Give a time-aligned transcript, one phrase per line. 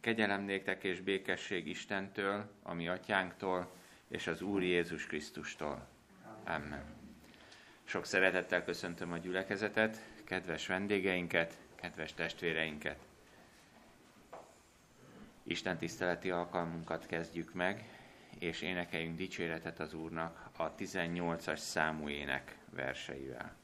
[0.00, 3.70] Kegyelem néktek és békesség Istentől, ami atyánktól,
[4.08, 5.88] és az Úr Jézus Krisztustól.
[6.44, 6.84] Amen.
[7.84, 12.98] Sok szeretettel köszöntöm a gyülekezetet, kedves vendégeinket, kedves testvéreinket.
[15.42, 17.84] Isten tiszteleti alkalmunkat kezdjük meg,
[18.38, 23.56] és énekeljünk dicséretet az Úrnak a 18-as számú ének verseivel.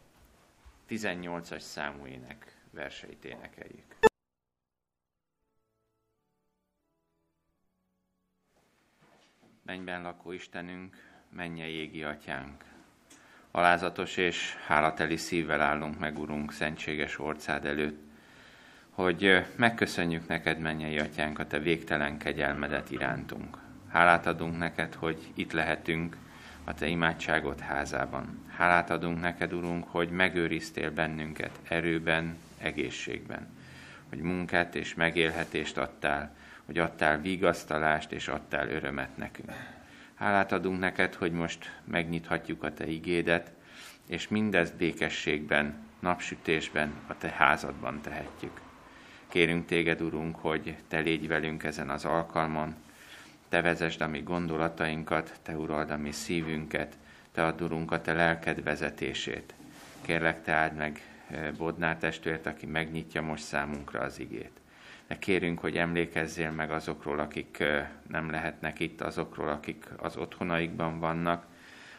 [0.88, 4.05] 18-as számú ének verseit énekeljük.
[9.66, 10.96] Mennyben lakó Istenünk,
[11.28, 12.64] mennyei égi atyánk.
[13.50, 18.00] Alázatos és hálateli szívvel állunk meg, Urunk, szentséges orcád előtt,
[18.90, 23.58] hogy megköszönjük neked, mennyei atyánk, a te végtelen kegyelmedet irántunk.
[23.88, 26.16] Hálát adunk neked, hogy itt lehetünk
[26.64, 28.44] a te imádságot házában.
[28.56, 33.46] Hálát adunk neked, Urunk, hogy megőriztél bennünket erőben, egészségben,
[34.08, 39.52] hogy munkát és megélhetést adtál, hogy adtál vigasztalást és adtál örömet nekünk.
[40.14, 43.52] Hálát adunk neked, hogy most megnyithatjuk a te igédet,
[44.08, 48.60] és mindezt békességben, napsütésben, a te házadban tehetjük.
[49.28, 52.74] Kérünk téged, Urunk, hogy te légy velünk ezen az alkalmon,
[53.48, 56.98] te vezesd a mi gondolatainkat, te urald a mi szívünket,
[57.32, 59.54] te add, Urunk, a te lelked vezetését.
[60.00, 61.00] Kérlek, te áld meg
[61.30, 64.60] eh, Bodnár testvért, aki megnyitja most számunkra az igét
[65.06, 67.64] de kérünk, hogy emlékezzél meg azokról, akik
[68.08, 71.46] nem lehetnek itt, azokról, akik az otthonaikban vannak,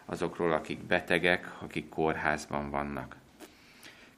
[0.06, 3.16] azokról, akik betegek, akik kórházban vannak.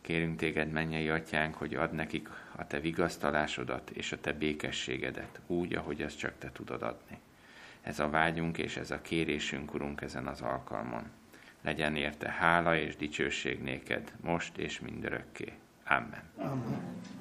[0.01, 5.73] Kérünk téged, mennyei atyánk, hogy add nekik a te vigasztalásodat és a te békességedet, úgy,
[5.73, 7.17] ahogy azt csak te tudod adni.
[7.81, 11.03] Ez a vágyunk és ez a kérésünk, Urunk, ezen az alkalmon.
[11.61, 15.53] Legyen érte hála és dicsőség néked, most és mindörökké.
[15.85, 16.23] Amen.
[16.37, 17.18] Amen.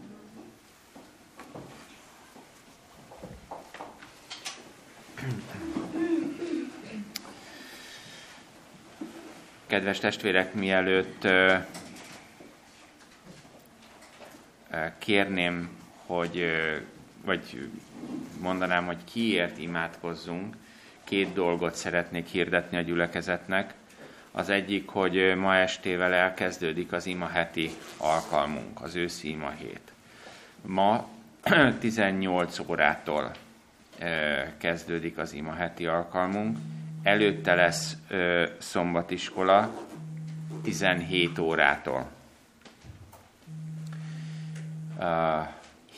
[9.67, 11.29] Kedves testvérek, mielőtt
[14.99, 15.71] kérném,
[16.07, 16.45] hogy,
[17.25, 17.69] vagy
[18.41, 20.57] mondanám, hogy kiért imádkozzunk,
[21.05, 23.75] két dolgot szeretnék hirdetni a gyülekezetnek.
[24.31, 29.93] Az egyik, hogy ma estével elkezdődik az ima heti alkalmunk, az őszi ima hét.
[30.61, 31.09] Ma
[31.81, 33.33] 18 órától
[34.59, 36.59] kezdődik az ima heti alkalmunk.
[37.03, 37.97] Előtte lesz
[38.59, 39.71] szombatiskola
[40.63, 42.07] 17 órától.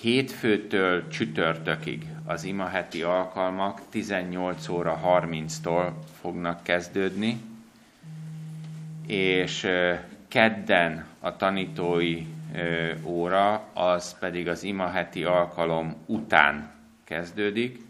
[0.01, 5.91] Hétfőtől csütörtökig az ima heti alkalmak 18 óra 30-tól
[6.21, 7.41] fognak kezdődni,
[9.07, 9.69] és
[10.29, 12.27] kedden a tanítói
[13.03, 16.71] óra, az pedig az ima heti alkalom után
[17.05, 17.81] kezdődik,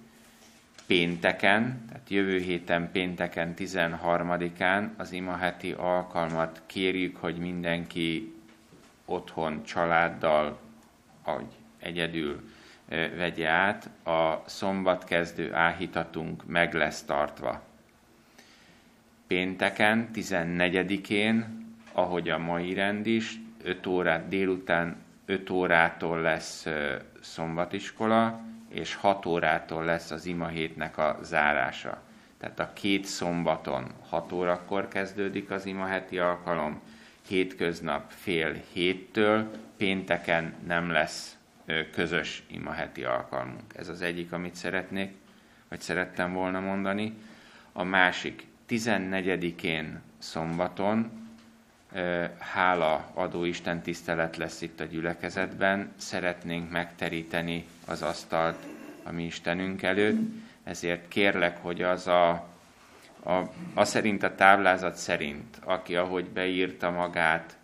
[0.91, 8.34] pénteken, tehát jövő héten pénteken 13-án az imaheti alkalmat kérjük, hogy mindenki
[9.05, 10.61] otthon, családdal,
[11.25, 11.47] vagy
[11.78, 12.41] egyedül
[13.17, 13.91] vegye át.
[14.05, 17.62] A szombatkezdő áhítatunk meg lesz tartva.
[19.27, 26.67] Pénteken, 14-én, ahogy a mai rend is, 5 órát délután 5 órától lesz
[27.21, 32.03] szombatiskola, és 6 órától lesz az ima hétnek a zárása.
[32.39, 36.81] Tehát a két szombaton 6 órakor kezdődik az ima heti alkalom,
[37.29, 41.37] hétköznap fél héttől, pénteken nem lesz
[41.93, 43.75] közös ima heti alkalmunk.
[43.77, 45.15] Ez az egyik, amit szeretnék,
[45.69, 47.17] vagy szerettem volna mondani.
[47.73, 51.29] A másik, 14-én szombaton
[52.39, 58.67] hála adó Isten tisztelet lesz itt a gyülekezetben, szeretnénk megteríteni az asztalt
[59.03, 60.19] a mi Istenünk előtt,
[60.65, 62.31] ezért kérlek, hogy az a,
[63.23, 63.33] a,
[63.75, 67.56] a szerint a táblázat szerint, aki ahogy beírta magát,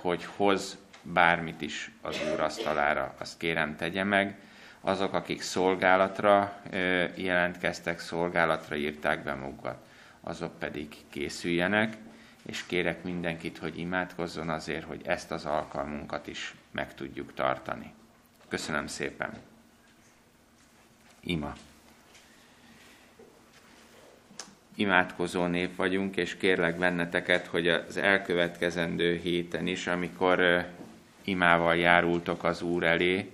[0.00, 4.38] hogy hoz bármit is az Úr asztalára, azt kérem tegye meg.
[4.80, 6.60] Azok, akik szolgálatra
[7.14, 9.86] jelentkeztek, szolgálatra írták be magukat,
[10.20, 11.96] azok pedig készüljenek
[12.46, 17.94] és kérek mindenkit, hogy imádkozzon azért, hogy ezt az alkalmunkat is meg tudjuk tartani.
[18.48, 19.32] Köszönöm szépen.
[21.20, 21.54] Ima.
[24.74, 30.66] Imádkozó nép vagyunk, és kérlek benneteket, hogy az elkövetkezendő héten is, amikor
[31.24, 33.30] imával járultok az Úr elé,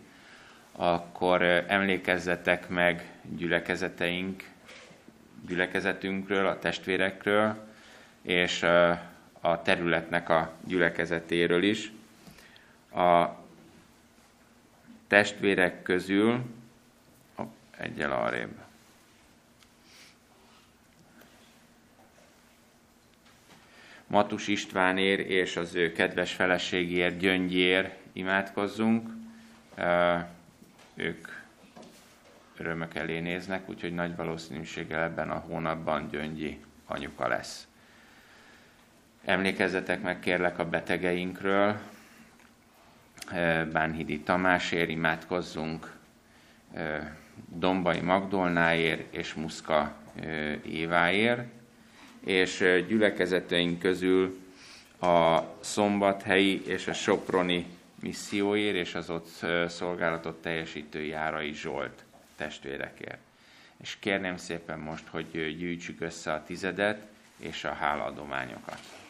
[0.73, 4.45] akkor emlékezzetek meg gyülekezeteink,
[5.47, 7.67] gyülekezetünkről, a testvérekről,
[8.23, 8.63] és
[9.41, 11.93] a területnek a gyülekezetéről is.
[12.95, 13.42] A
[15.13, 16.43] testvérek közül
[17.77, 18.61] egyel arrébb.
[24.07, 29.11] Matus Istvánért és az ő kedves feleségért, Gyöngyér imádkozzunk.
[30.95, 31.29] Ők
[32.57, 37.67] örömök elé néznek, úgyhogy nagy valószínűséggel ebben a hónapban Gyöngyi anyuka lesz.
[39.25, 41.81] Emlékezzetek meg kérlek a betegeinkről,
[43.73, 45.93] Bánhidi Tamásért imádkozzunk,
[47.49, 49.95] Dombai Magdolnáért és Muszka
[50.67, 51.43] Éváért,
[52.25, 54.39] és gyülekezeteink közül
[55.01, 57.67] a szombathelyi és a soproni
[58.01, 62.05] misszióért és az ott szolgálatot teljesítő Járai Zsolt
[62.37, 63.19] testvérekért.
[63.77, 67.07] És kérném szépen most, hogy gyűjtsük össze a tizedet
[67.37, 69.02] és a háladományokat.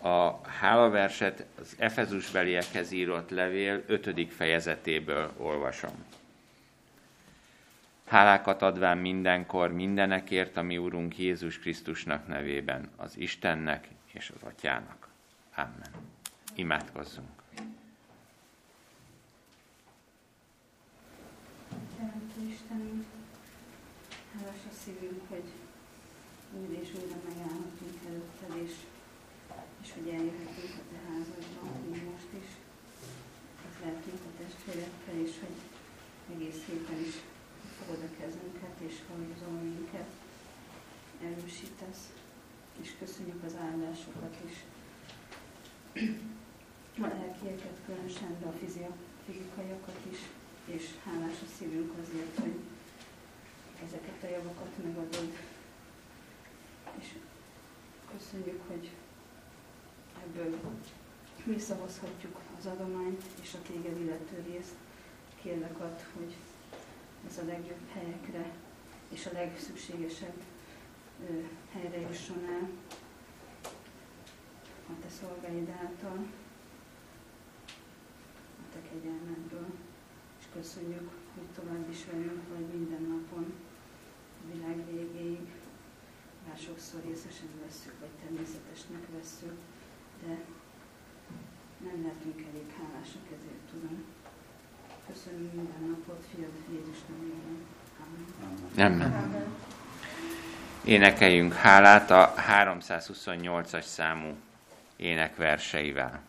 [0.00, 4.32] A hálaverset az Efezus beliekhez írott levél 5.
[4.32, 6.04] fejezetéből olvasom.
[8.06, 15.08] Hálákat adván mindenkor, mindenekért, ami Urunk Jézus Krisztusnak nevében, az Istennek és az Atyának.
[15.54, 15.90] Amen.
[16.54, 17.28] Imádkozzunk.
[22.48, 23.04] Istenünk,
[24.32, 25.44] hálás a szívünk, hogy
[26.52, 27.19] újra és újra
[29.90, 32.50] és hogy eljöhetünk a te házadba, mi most is.
[33.64, 35.58] Ott lehetünk a testvérekkel, és hogy
[36.32, 37.14] egész héten is
[37.76, 40.10] fogod a kezünket, és hallozol minket,
[41.28, 42.02] erősítesz,
[42.82, 44.56] és köszönjük az áldásokat is.
[47.06, 48.58] A lelkieket különösen, de a
[49.24, 50.20] fizikaiakat is,
[50.64, 52.56] és hálás a szívünk azért, hogy
[53.84, 55.30] ezeket a javakat megadod.
[57.00, 57.08] És
[58.12, 58.90] köszönjük, hogy
[60.24, 60.58] ebből
[61.44, 64.74] visszahozhatjuk az adományt és a téged illető részt.
[65.42, 66.36] Kérlek ad, hogy
[67.28, 68.52] ez a legjobb helyekre
[69.08, 70.42] és a legszükségesebb
[71.72, 72.68] helyre jusson el
[74.90, 76.26] a te szolgáid által,
[78.58, 79.66] a te kegyelmedből.
[80.38, 83.52] És köszönjük, hogy tovább is velünk vagy minden napon,
[84.42, 85.50] a világ végéig,
[86.46, 89.58] bár sokszor részesen vesszük, vagy természetesnek vesszük,
[90.26, 90.34] de
[91.84, 94.04] nem lehetünk elég hálásak ezért, tudom.
[95.12, 97.66] Köszönöm minden napot, fiad Jézus nevében.
[98.76, 99.12] Amen.
[99.12, 99.44] Amen.
[100.84, 104.36] Énekeljünk hálát a 328-as számú
[104.96, 106.20] énekverseivel.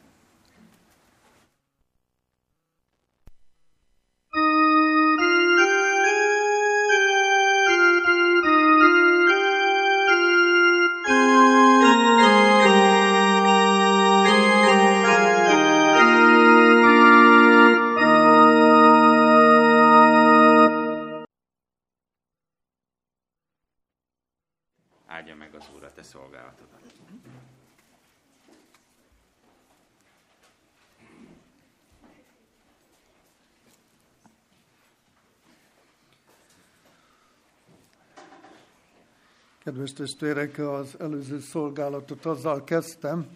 [39.92, 43.28] Kedves testvérek, az előző szolgálatot azzal kezdtem,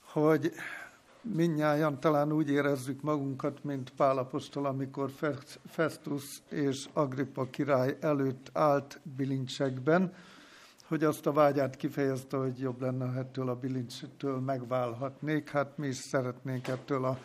[0.00, 0.52] hogy
[1.22, 5.10] minnyáján talán úgy érezzük magunkat, mint Pálapostól, amikor
[5.66, 10.14] Festus és Agrippa király előtt állt bilincsekben,
[10.84, 15.50] hogy azt a vágyát kifejezte, hogy jobb lenne, ha ettől a bilincstől megválhatnék.
[15.50, 17.18] Hát mi is szeretnénk ettől a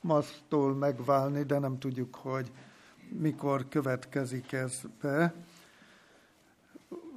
[0.00, 2.50] masztól megválni, de nem tudjuk, hogy
[3.18, 5.34] mikor következik ez be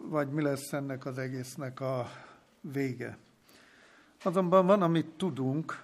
[0.10, 2.10] vagy mi lesz ennek az egésznek a
[2.62, 3.18] vége.
[4.24, 5.84] Azonban van, amit tudunk,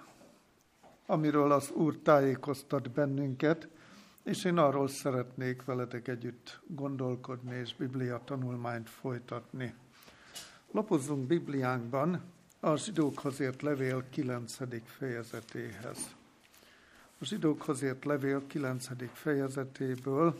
[1.06, 3.68] amiről az Úr tájékoztat bennünket,
[4.22, 9.74] és én arról szeretnék veletek együtt gondolkodni és Biblia tanulmányt folytatni.
[10.70, 12.22] Lapozzunk Bibliánkban
[12.60, 14.56] a zsidókhoz ért levél 9.
[14.84, 16.16] fejezetéhez.
[17.18, 18.86] A zsidókhoz ért levél 9.
[19.12, 20.36] fejezetéből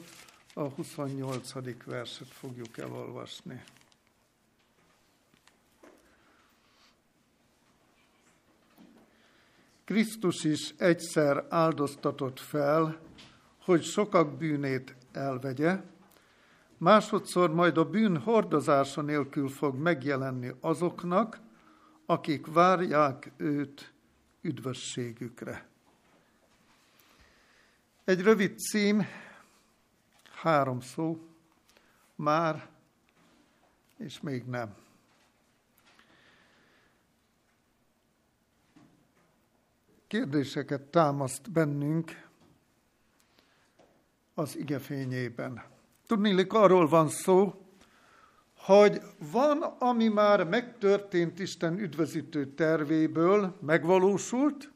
[0.54, 1.52] a 28.
[1.84, 3.62] verset fogjuk elolvasni.
[9.84, 13.00] Krisztus is egyszer áldoztatott fel,
[13.64, 15.80] hogy sokak bűnét elvegye,
[16.78, 21.40] másodszor majd a bűn hordozása nélkül fog megjelenni azoknak,
[22.06, 23.92] akik várják őt
[24.40, 25.66] üdvösségükre.
[28.04, 29.06] Egy rövid cím,
[30.42, 31.18] három szó,
[32.14, 32.68] már
[33.96, 34.74] és még nem.
[40.06, 42.28] Kérdéseket támaszt bennünk
[44.34, 45.62] az igefényében.
[46.06, 47.66] Tudnélik, arról van szó,
[48.56, 49.00] hogy
[49.32, 54.72] van, ami már megtörtént Isten üdvözítő tervéből, megvalósult,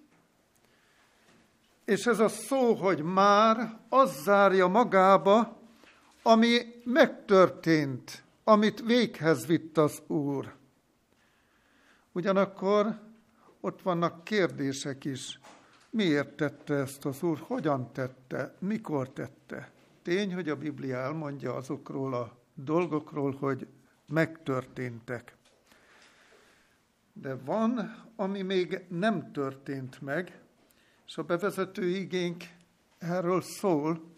[1.86, 5.60] és ez a szó, hogy már, az zárja magába,
[6.22, 10.54] ami megtörtént, amit véghez vitt az Úr.
[12.12, 12.98] Ugyanakkor
[13.60, 15.40] ott vannak kérdések is.
[15.90, 17.38] Miért tette ezt az Úr?
[17.46, 18.54] Hogyan tette?
[18.58, 19.70] Mikor tette?
[20.02, 23.66] Tény, hogy a Biblia elmondja azokról a dolgokról, hogy
[24.08, 25.36] megtörténtek.
[27.12, 30.40] De van, ami még nem történt meg,
[31.06, 32.44] és a bevezető igénk
[32.98, 34.14] erről szól,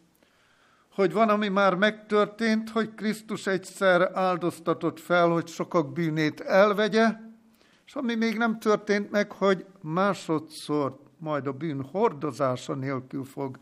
[0.92, 7.16] hogy van, ami már megtörtént, hogy Krisztus egyszer áldoztatott fel, hogy sokak bűnét elvegye,
[7.87, 13.59] és ami még nem történt meg, hogy másodszor majd a bűn hordozása nélkül fog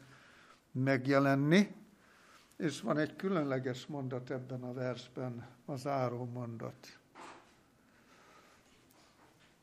[0.73, 1.75] megjelenni,
[2.57, 6.99] és van egy különleges mondat ebben a versben, az áró mondat.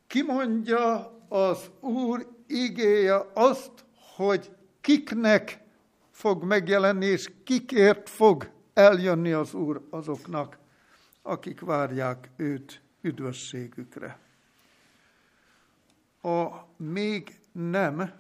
[0.08, 3.72] Ki mondja az Úr igéje azt,
[4.16, 5.64] hogy kiknek
[6.12, 10.58] fog megjelenni, és kikért fog eljönni az Úr azoknak,
[11.22, 14.20] akik várják őt üdvösségükre.
[16.22, 16.48] A
[16.78, 18.12] még nem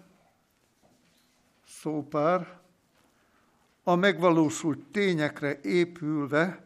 [1.67, 2.59] szópár
[3.83, 6.63] a megvalósult tényekre épülve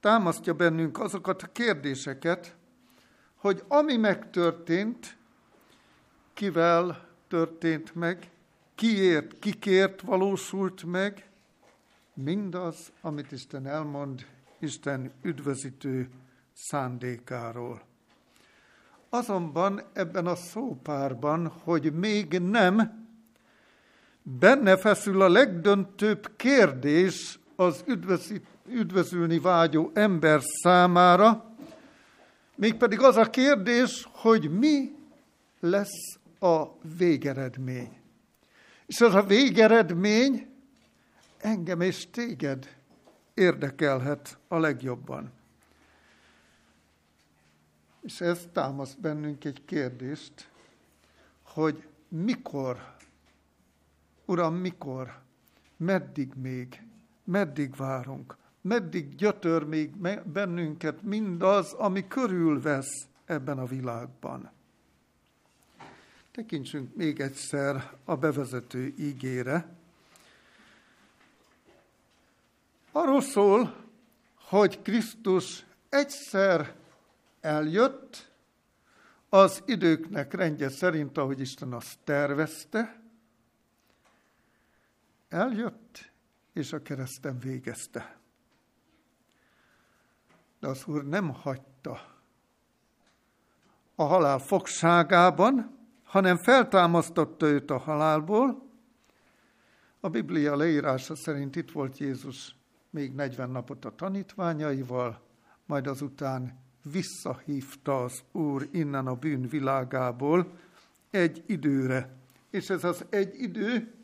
[0.00, 2.56] támasztja bennünk azokat a kérdéseket,
[3.34, 5.16] hogy ami megtörtént,
[6.34, 8.30] kivel történt meg,
[8.74, 11.28] kiért, kikért valósult meg,
[12.14, 14.26] mindaz, amit Isten elmond
[14.58, 16.08] Isten üdvözítő
[16.52, 17.82] szándékáról.
[19.08, 23.06] Azonban ebben a szópárban, hogy még nem,
[24.22, 27.84] benne feszül a legdöntőbb kérdés az
[28.66, 31.54] üdvözülni vágyó ember számára,
[32.54, 34.94] mégpedig az a kérdés, hogy mi
[35.60, 38.00] lesz a végeredmény.
[38.86, 40.46] És az a végeredmény
[41.38, 42.76] engem és téged
[43.34, 45.32] érdekelhet a legjobban.
[48.00, 50.50] És ez támaszt bennünk egy kérdést,
[51.42, 52.94] hogy mikor,
[54.24, 55.20] Uram, mikor,
[55.76, 56.82] meddig még,
[57.24, 59.96] meddig várunk, meddig gyötör még
[60.32, 64.50] bennünket mindaz, ami körülvesz ebben a világban.
[66.32, 69.76] Tekintsünk még egyszer a bevezető ígére.
[72.92, 73.76] Arról szól,
[74.34, 76.74] hogy Krisztus egyszer
[77.40, 78.30] eljött,
[79.28, 83.02] az időknek rendje szerint, ahogy Isten azt tervezte,
[85.28, 86.12] eljött,
[86.52, 88.16] és a kereszten végezte.
[90.60, 92.20] De az Úr nem hagyta
[93.94, 95.80] a halál fogságában,
[96.12, 98.70] hanem feltámasztotta őt a halálból.
[100.00, 102.56] A Biblia leírása szerint itt volt Jézus
[102.90, 105.20] még 40 napot a tanítványaival,
[105.66, 106.58] majd azután
[106.92, 110.58] visszahívta az Úr innen a bűn világából
[111.10, 112.16] egy időre.
[112.50, 113.94] És ez az egy idő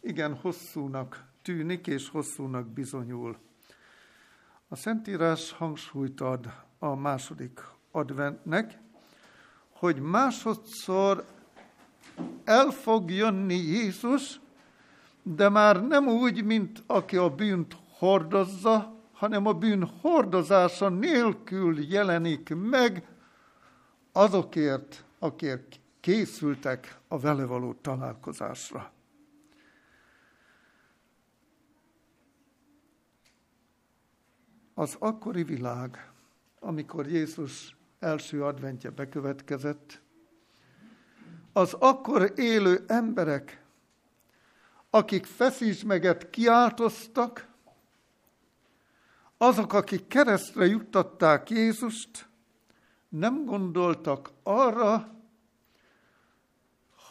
[0.00, 3.36] igen hosszúnak tűnik, és hosszúnak bizonyul.
[4.68, 8.78] A Szentírás hangsúlyt ad a második adventnek,
[9.70, 11.24] hogy másodszor
[12.44, 14.40] el fog jönni Jézus,
[15.22, 22.54] de már nem úgy, mint aki a bűnt hordozza, hanem a bűn hordozása nélkül jelenik
[22.54, 23.08] meg
[24.12, 28.92] azokért, akik készültek a vele való találkozásra.
[34.74, 36.10] Az akkori világ,
[36.60, 40.03] amikor Jézus első adventje bekövetkezett,
[41.56, 43.64] az akkor élő emberek,
[44.90, 47.48] akik feszítsmeget kiáltoztak,
[49.36, 52.28] azok, akik keresztre juttatták Jézust,
[53.08, 55.14] nem gondoltak arra,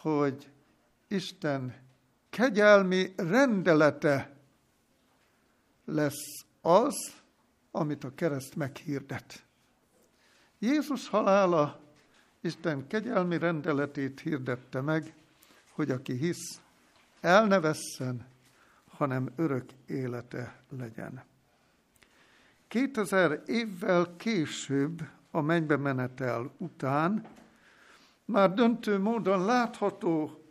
[0.02, 0.50] hogy
[1.08, 1.74] Isten
[2.30, 4.36] kegyelmi rendelete
[5.84, 6.94] lesz az,
[7.70, 9.44] amit a kereszt meghirdet.
[10.58, 11.83] Jézus halála
[12.44, 15.14] Isten kegyelmi rendeletét hirdette meg,
[15.70, 16.60] hogy aki hisz,
[17.20, 18.26] el ne vesszen,
[18.88, 21.24] hanem örök élete legyen.
[22.68, 27.26] 2000 évvel később a mennybe menetel után
[28.24, 30.42] már döntő módon látható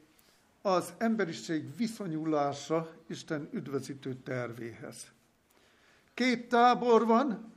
[0.61, 5.11] az emberiség viszonyulása Isten üdvözítő tervéhez.
[6.13, 7.53] Két tábor van,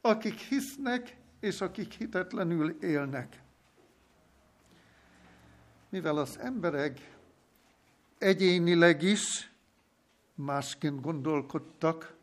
[0.00, 3.41] akik hisznek, és akik hitetlenül élnek.
[5.92, 7.16] Mivel az emberek
[8.18, 9.52] egyénileg is
[10.34, 12.14] másként gondolkodtak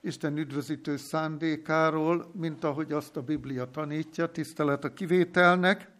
[0.00, 5.90] Isten üdvözítő szándékáról, mint ahogy azt a Biblia tanítja, tisztelet a kivételnek,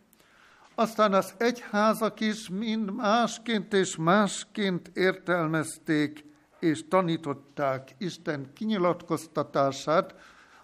[0.74, 6.24] aztán az egyházak is mind másként és másként értelmezték
[6.58, 10.14] és tanították Isten kinyilatkoztatását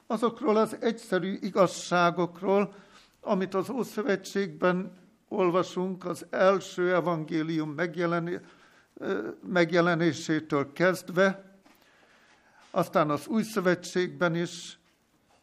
[0.07, 2.75] azokról az egyszerű igazságokról,
[3.21, 7.75] amit az Ószövetségben olvasunk az első evangélium
[9.43, 11.49] megjelenésétől kezdve,
[12.71, 14.79] aztán az új szövetségben is,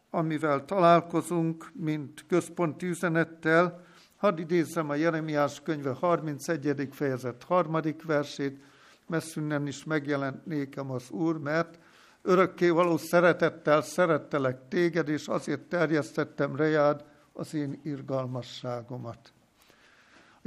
[0.10, 3.86] amivel találkozunk, mint központi üzenettel,
[4.18, 6.90] hadd idézzem a Jeremiás könyve 31.
[6.92, 8.64] fejezet harmadik versét,
[9.08, 11.80] messzünnen is megjelent nékem az Úr, mert
[12.22, 19.34] örökké való szeretettel szerettelek téged, és azért terjesztettem rejád az én irgalmasságomat.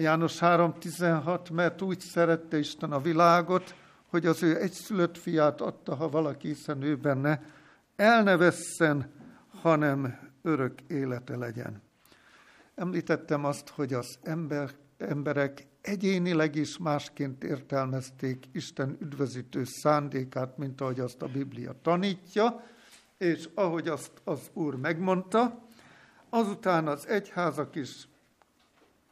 [0.01, 3.75] János 3.16, mert úgy szerette Isten a világot,
[4.07, 7.43] hogy az ő egyszülött fiát adta, ha valaki hiszen ő benne,
[7.97, 9.11] el ne vesszen,
[9.61, 11.83] hanem örök élete legyen.
[12.75, 21.01] Említettem azt, hogy az ember, emberek egyénileg is másként értelmezték Isten üdvözítő szándékát, mint ahogy
[21.01, 22.65] azt a Biblia tanítja,
[23.17, 25.63] és ahogy azt az Úr megmondta,
[26.29, 28.08] azután az egyházak is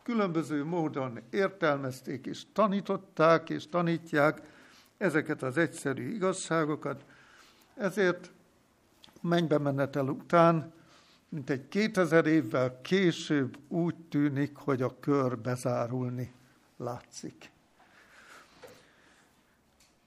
[0.06, 4.40] különböző módon értelmezték és tanították és tanítják
[4.96, 7.04] ezeket az egyszerű igazságokat,
[7.74, 8.30] ezért
[9.20, 10.72] mennybe menetel után,
[11.28, 16.32] mint egy 2000 évvel később úgy tűnik, hogy a kör bezárulni
[16.76, 17.50] látszik.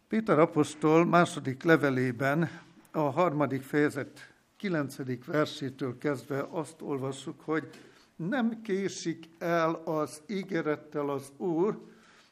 [0.07, 2.49] Péter apostol második levelében
[2.91, 7.69] a harmadik fejezet kilencedik versétől kezdve azt olvassuk, hogy
[8.27, 11.79] nem késik el az ígérettel az Úr,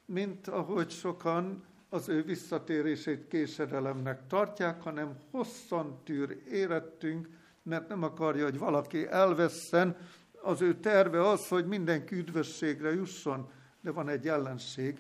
[0.06, 7.30] mint ahogy sokan az ő visszatérését késedelemnek tartják, hanem hosszan tűr érettünk,
[7.64, 9.98] mert nem akarja, hogy valaki elvesszen.
[10.42, 15.00] Az ő terve az, hogy mindenki üdvösségre jusson, de van egy ellenség,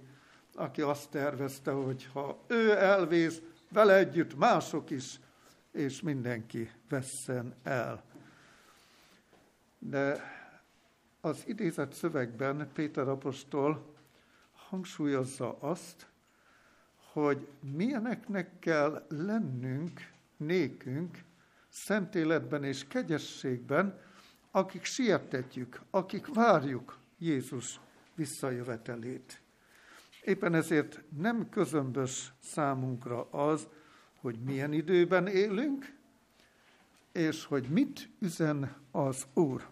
[0.55, 5.19] aki azt tervezte, hogy ha ő elvész, vele együtt mások is,
[5.71, 8.03] és mindenki vesszen el.
[9.79, 10.35] De
[11.21, 13.95] az idézett szövegben Péter apostol
[14.51, 16.07] hangsúlyozza azt,
[17.13, 21.17] hogy milyeneknek kell lennünk, nékünk,
[21.69, 23.99] szent életben és kegyességben,
[24.51, 27.79] akik sietetjük, akik várjuk Jézus
[28.15, 29.41] visszajövetelét.
[30.23, 33.67] Éppen ezért nem közömbös számunkra az,
[34.19, 35.95] hogy milyen időben élünk,
[37.11, 39.67] és hogy mit üzen az Úr.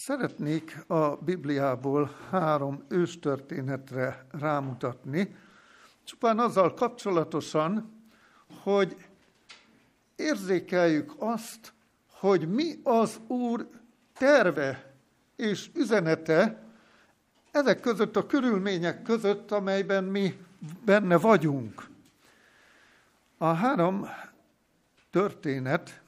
[0.00, 5.36] Szeretnék a Bibliából három őstörténetre rámutatni,
[6.04, 7.92] csupán azzal kapcsolatosan,
[8.62, 8.96] hogy
[10.16, 11.72] érzékeljük azt,
[12.10, 13.68] hogy mi az Úr
[14.12, 14.94] terve
[15.36, 16.62] és üzenete
[17.50, 20.38] ezek között a körülmények között, amelyben mi
[20.84, 21.88] benne vagyunk.
[23.38, 24.06] A három
[25.10, 26.00] történet,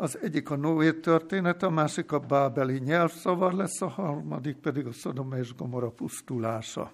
[0.00, 4.92] az egyik a Noé történet, a másik a bábeli nyelvszavar lesz, a harmadik pedig a
[4.92, 6.92] Szodoma és Gomora pusztulása.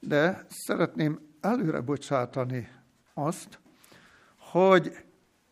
[0.00, 2.68] De szeretném előre bocsátani
[3.12, 3.58] azt,
[4.38, 4.96] hogy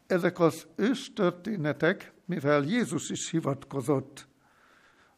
[0.07, 4.27] ezek az őstörténetek, mivel Jézus is hivatkozott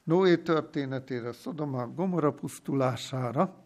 [0.03, 3.65] Noé történetére, Szodoma Gomora pusztulására,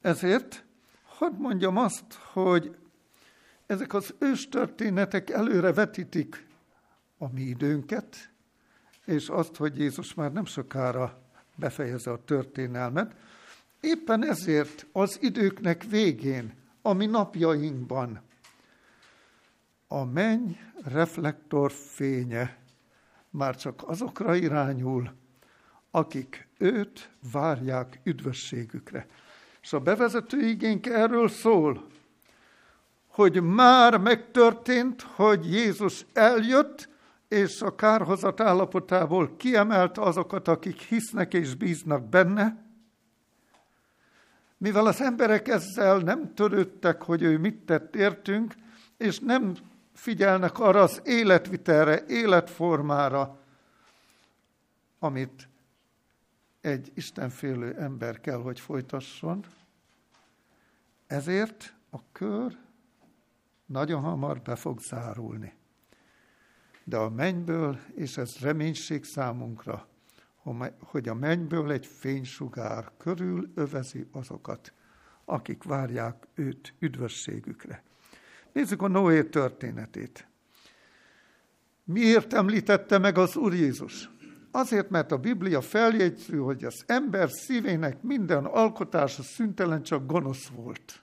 [0.00, 0.64] ezért
[1.04, 2.76] hadd mondjam azt, hogy
[3.66, 6.48] ezek az őstörténetek előre vetítik
[7.22, 8.30] a mi időnket,
[9.04, 11.22] és azt, hogy Jézus már nem sokára
[11.56, 13.14] befejezze a történelmet.
[13.80, 18.20] Éppen ezért az időknek végén, ami napjainkban,
[19.88, 20.50] a menny
[20.84, 22.58] reflektor fénye
[23.30, 25.10] már csak azokra irányul,
[25.90, 29.06] akik őt várják üdvösségükre.
[29.62, 31.86] És a bevezető igénk erről szól,
[33.06, 36.89] hogy már megtörtént, hogy Jézus eljött,
[37.30, 42.64] és a kárhozat állapotából kiemelte azokat, akik hisznek és bíznak benne,
[44.56, 48.54] mivel az emberek ezzel nem törődtek, hogy ő mit tett értünk,
[48.96, 49.54] és nem
[49.92, 53.40] figyelnek arra az életvitelre, életformára,
[54.98, 55.48] amit
[56.60, 59.44] egy istenfélő ember kell, hogy folytasson.
[61.06, 62.58] Ezért a kör
[63.66, 65.58] nagyon hamar be fog zárulni.
[66.90, 69.88] De a mennyből, és ez reménység számunkra,
[70.78, 74.72] hogy a mennyből egy fénysugár körül övezi azokat,
[75.24, 77.82] akik várják őt üdvösségükre.
[78.52, 80.28] Nézzük a Noé történetét.
[81.84, 84.10] Miért említette meg az Úr Jézus?
[84.50, 91.02] Azért, mert a Biblia feljegyző, hogy az ember szívének minden alkotása szüntelen csak gonosz volt.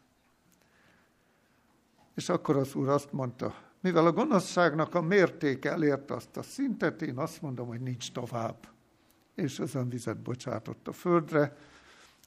[2.16, 7.02] És akkor az Úr azt mondta, mivel a gonoszságnak a mértéke elérte azt a szintet,
[7.02, 8.68] én azt mondom, hogy nincs tovább.
[9.36, 11.58] És ezen vizet bocsátott a földre,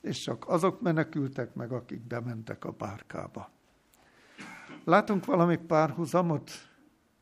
[0.01, 3.51] és csak azok menekültek meg, akik bementek a bárkába.
[4.85, 6.51] Látunk valami párhuzamot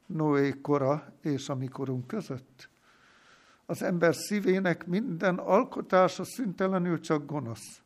[0.06, 2.68] Noé kora és a mikorunk között?
[3.66, 7.82] Az ember szívének minden alkotása szüntelenül csak gonosz.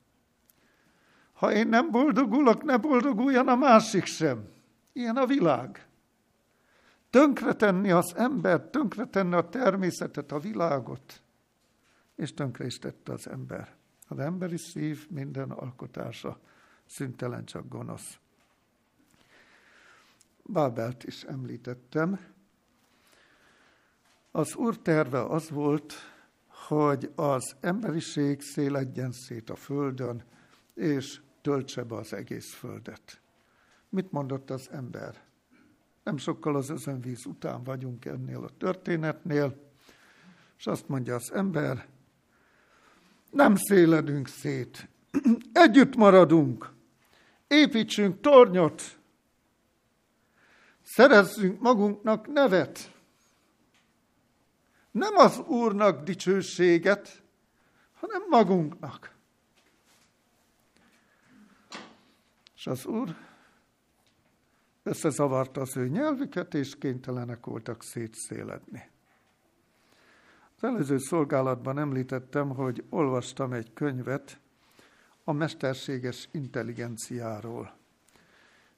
[1.32, 4.48] Ha én nem boldogulok, ne boldoguljon a másik sem.
[4.92, 5.86] Ilyen a világ.
[7.12, 11.22] Tönkretenni az embert, tönkretenni a természetet, a világot,
[12.14, 13.76] és tönkre is tette az ember.
[14.08, 16.40] Az emberi szív minden alkotása
[16.86, 18.18] szüntelen csak gonosz.
[20.42, 22.20] Bábelt is említettem.
[24.30, 25.94] Az úr terve az volt,
[26.46, 30.24] hogy az emberiség széledjen szét a földön,
[30.74, 33.20] és töltse be az egész földet.
[33.88, 35.30] Mit mondott az ember?
[36.02, 39.70] Nem sokkal az özönvíz után vagyunk ennél a történetnél,
[40.58, 41.86] és azt mondja az ember,
[43.30, 44.88] nem széledünk szét,
[45.52, 46.72] együtt maradunk,
[47.46, 48.82] építsünk tornyot,
[50.82, 52.92] szerezzünk magunknak nevet,
[54.90, 57.22] nem az Úrnak dicsőséget,
[57.94, 59.14] hanem magunknak.
[62.56, 63.16] És az Úr
[64.82, 68.90] összezavarta az ő nyelvüket, és kénytelenek voltak szétszéledni.
[70.56, 74.40] Az előző szolgálatban említettem, hogy olvastam egy könyvet
[75.24, 77.74] a mesterséges intelligenciáról.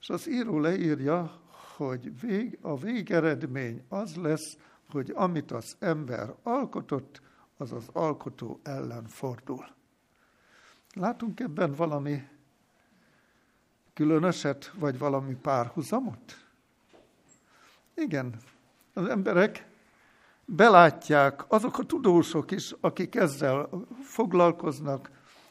[0.01, 1.41] És az író leírja,
[1.77, 4.57] hogy vég, a végeredmény az lesz,
[4.91, 7.21] hogy amit az ember alkotott,
[7.57, 9.67] az az alkotó ellen fordul.
[10.95, 12.29] Látunk ebben valami
[13.95, 16.45] különöset, vagy valami párhuzamot?
[17.95, 18.35] Igen,
[18.93, 19.67] az emberek
[20.45, 23.69] belátják, azok a tudósok is, akik ezzel
[24.03, 25.11] foglalkoznak,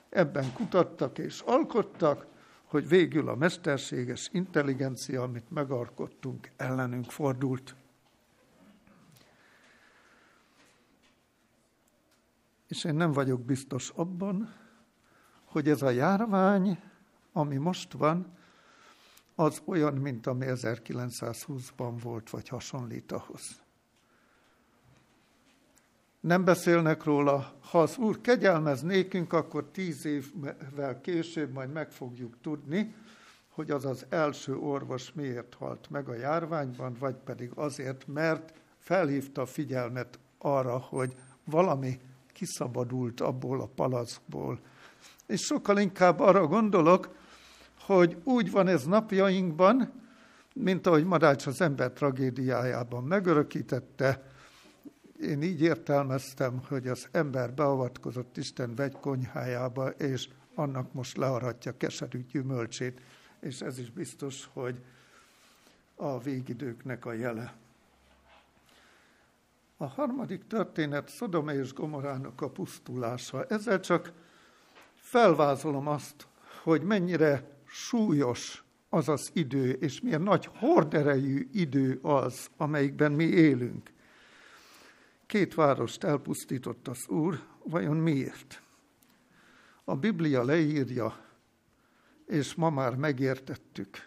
[0.09, 2.25] ebben kutattak és alkottak,
[2.63, 7.75] hogy végül a mesterséges intelligencia, amit megalkottunk, ellenünk fordult.
[12.67, 14.53] És én nem vagyok biztos abban,
[15.45, 16.79] hogy ez a járvány,
[17.33, 18.37] ami most van,
[19.35, 23.61] az olyan, mint ami 1920-ban volt, vagy hasonlít ahhoz.
[26.19, 32.37] Nem beszélnek róla, ha az Úr kegyelmez nékünk, akkor tíz évvel később majd meg fogjuk
[32.41, 32.95] tudni,
[33.49, 39.41] hogy az az első orvos miért halt meg a járványban, vagy pedig azért, mert felhívta
[39.41, 41.99] a figyelmet arra, hogy valami
[42.33, 44.59] kiszabadult abból a palackból.
[45.27, 47.15] És sokkal inkább arra gondolok,
[47.85, 49.91] hogy úgy van ez napjainkban,
[50.53, 54.31] mint ahogy Madács az ember tragédiájában megörökítette.
[55.21, 63.01] Én így értelmeztem, hogy az ember beavatkozott Isten vegykonyhájába, és annak most learatja keserű gyümölcsét,
[63.39, 64.83] és ez is biztos, hogy
[65.95, 67.53] a végidőknek a jele.
[69.77, 73.45] A harmadik történet Szodoma és Gomorának a pusztulása.
[73.45, 74.11] Ezzel csak
[74.95, 76.27] felvázolom azt,
[76.63, 83.91] hogy mennyire súlyos az az idő, és milyen nagy horderejű idő az, amelyikben mi élünk.
[85.25, 88.61] két várost elpusztított az Úr, vajon miért?
[89.83, 91.25] A Biblia leírja,
[92.25, 93.97] és ma már megértettük,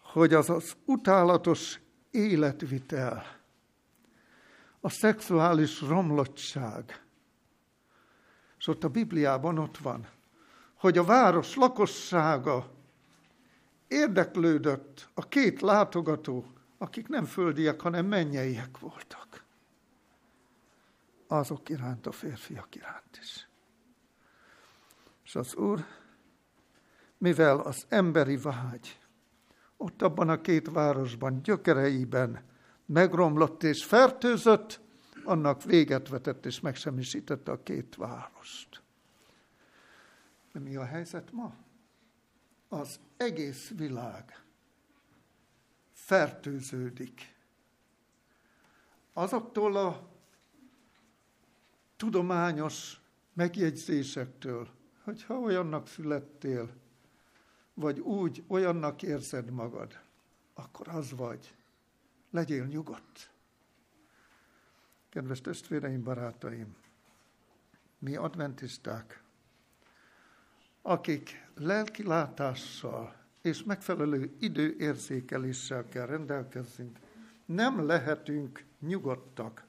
[0.00, 1.80] hogy az az utálatos
[2.10, 3.24] életvitel,
[4.80, 7.02] a szexuális romlottság,
[8.58, 10.06] és ott a Bibliában ott van,
[10.78, 12.70] hogy a város lakossága
[13.88, 16.44] érdeklődött a két látogató,
[16.78, 19.44] akik nem földiek, hanem mennyeiek voltak.
[21.26, 23.48] Azok iránt, a férfiak iránt is.
[25.24, 25.84] És az Úr,
[27.18, 29.00] mivel az emberi vágy
[29.76, 32.44] ott abban a két városban, gyökereiben
[32.86, 34.80] megromlott és fertőzött,
[35.24, 38.82] annak véget vetett és megsemmisítette a két várost.
[40.52, 41.54] De mi a helyzet ma?
[42.68, 44.44] Az egész világ
[45.92, 47.36] fertőződik.
[49.12, 50.08] Azoktól a
[51.96, 53.00] tudományos
[53.32, 54.68] megjegyzésektől,
[55.02, 56.74] hogy ha olyannak születtél,
[57.74, 60.00] vagy úgy, olyannak érzed magad,
[60.54, 61.54] akkor az vagy.
[62.30, 63.30] Legyél nyugodt.
[65.08, 66.76] Kedves testvéreim, barátaim,
[67.98, 69.22] mi adventisták,
[70.88, 76.98] akik lelki látással és megfelelő időérzékeléssel kell rendelkezzünk,
[77.44, 79.66] nem lehetünk nyugodtak.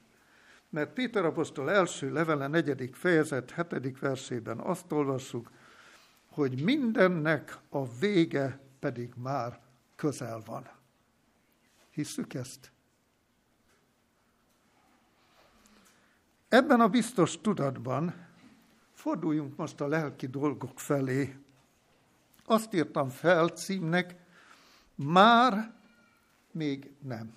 [0.68, 5.50] Mert Péter apostol első levele, negyedik fejezet, hetedik versében azt olvassuk,
[6.28, 9.60] hogy mindennek a vége pedig már
[9.96, 10.68] közel van.
[11.90, 12.72] Hisszük ezt?
[16.48, 18.28] Ebben a biztos tudatban
[19.00, 21.36] forduljunk most a lelki dolgok felé.
[22.44, 24.16] Azt írtam fel címnek,
[24.94, 25.74] már
[26.50, 27.34] még nem.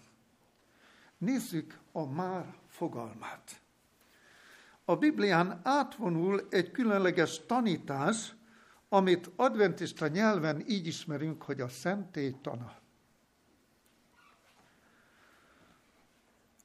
[1.18, 3.62] Nézzük a már fogalmát.
[4.86, 8.36] A Biblián átvonul egy különleges tanítás,
[8.90, 12.74] amit adventista nyelven így ismerünk, hogy a szentélytana.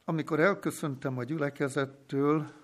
[0.04, 2.57] Amikor elköszöntem a gyülekezettől,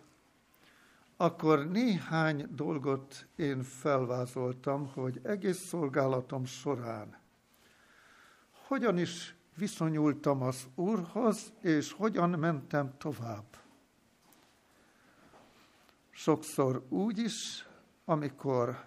[1.25, 7.23] akkor néhány dolgot én felvázoltam, hogy egész szolgálatom során
[8.67, 13.45] hogyan is viszonyultam az Úrhoz, és hogyan mentem tovább.
[16.11, 17.67] Sokszor úgy is,
[18.05, 18.85] amikor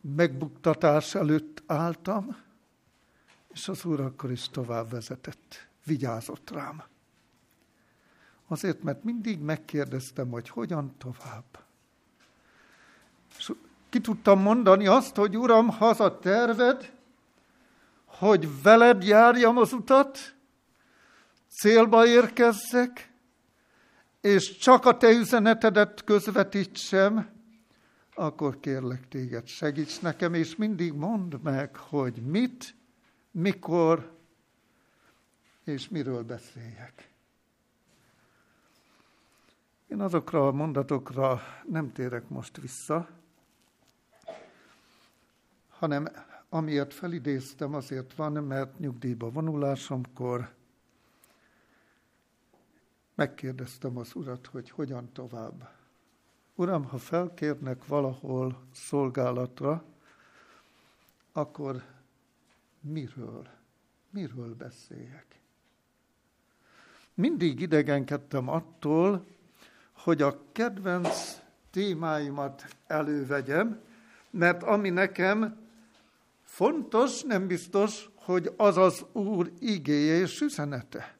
[0.00, 2.36] megbuktatás előtt álltam,
[3.52, 6.84] és az Úr akkor is tovább vezetett, vigyázott rám.
[8.48, 11.44] Azért, mert mindig megkérdeztem, hogy hogyan tovább.
[13.38, 13.52] És
[13.88, 16.92] ki tudtam mondani azt, hogy Uram, haza terved,
[18.04, 20.34] hogy veled járjam az utat,
[21.48, 23.12] célba érkezzek,
[24.20, 27.28] és csak a te üzenetedet közvetítsem,
[28.14, 32.74] akkor kérlek téged, segíts nekem, és mindig mondd meg, hogy mit,
[33.30, 34.12] mikor
[35.64, 37.13] és miről beszéljek.
[39.86, 43.08] Én azokra a mondatokra nem térek most vissza,
[45.68, 46.08] hanem
[46.48, 50.54] amiért felidéztem, azért van, mert nyugdíjba vonulásomkor
[53.14, 55.68] megkérdeztem az urat, hogy hogyan tovább.
[56.54, 59.84] Uram, ha felkérnek valahol szolgálatra,
[61.32, 61.82] akkor
[62.80, 63.48] miről?
[64.10, 65.40] Miről beszéljek?
[67.14, 69.26] Mindig idegenkedtem attól,
[70.04, 71.40] hogy a kedvenc
[71.70, 73.80] témáimat elővegyem,
[74.30, 75.56] mert ami nekem
[76.42, 81.16] fontos, nem biztos, hogy az az Úr igéje és üzenete.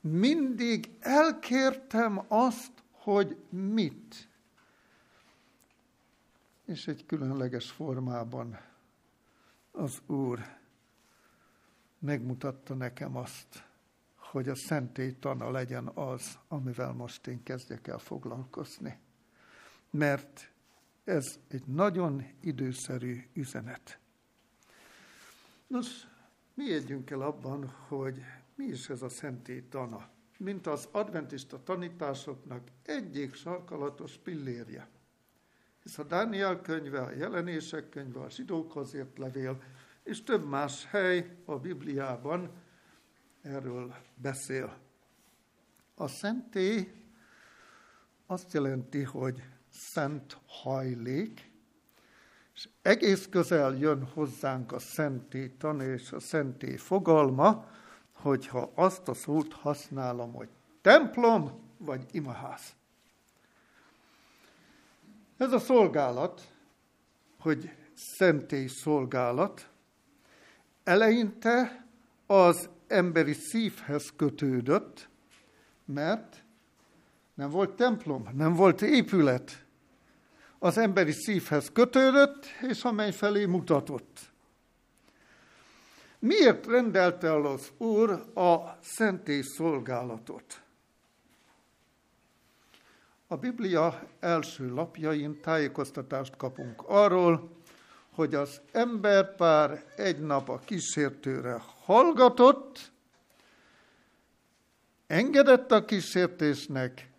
[0.00, 4.28] Mindig elkértem azt, hogy mit.
[6.64, 8.58] És egy különleges formában
[9.72, 10.56] az Úr
[11.98, 13.67] megmutatta nekem azt,
[14.30, 18.98] hogy a szentélytana legyen az, amivel most én kezdjek el foglalkozni.
[19.90, 20.52] Mert
[21.04, 23.98] ez egy nagyon időszerű üzenet.
[25.66, 26.06] Nos,
[26.54, 28.20] mi együnk el abban, hogy
[28.54, 34.88] mi is ez a szentélytana, mint az adventista tanításoknak egyik sarkalatos pillérje.
[35.82, 39.62] Hisz a Dániel könyve, a jelenések könyve, a zsidókhoz ért levél,
[40.02, 42.50] és több más hely a Bibliában
[43.42, 44.76] erről beszél.
[45.94, 46.92] A szentély
[48.26, 51.50] azt jelenti, hogy szent hajlék,
[52.54, 57.70] és egész közel jön hozzánk a szentély tan és a szentély fogalma,
[58.12, 60.48] hogyha azt a szót használom, hogy
[60.80, 62.76] templom vagy imaház.
[65.36, 66.52] Ez a szolgálat,
[67.38, 69.70] hogy szentély szolgálat,
[70.84, 71.86] eleinte
[72.26, 75.08] az emberi szívhez kötődött,
[75.84, 76.44] mert
[77.34, 79.64] nem volt templom, nem volt épület.
[80.58, 84.30] Az emberi szívhez kötődött, és a menny felé mutatott.
[86.18, 90.62] Miért rendelte el az Úr a szentély szolgálatot?
[93.26, 97.57] A Biblia első lapjain tájékoztatást kapunk arról,
[98.18, 102.92] hogy az emberpár egy nap a kísértőre hallgatott,
[105.06, 107.10] engedett a kísértésnek,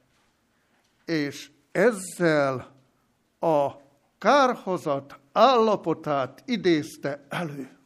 [1.06, 2.76] és ezzel
[3.40, 3.72] a
[4.18, 7.78] kárhozat állapotát idézte elő.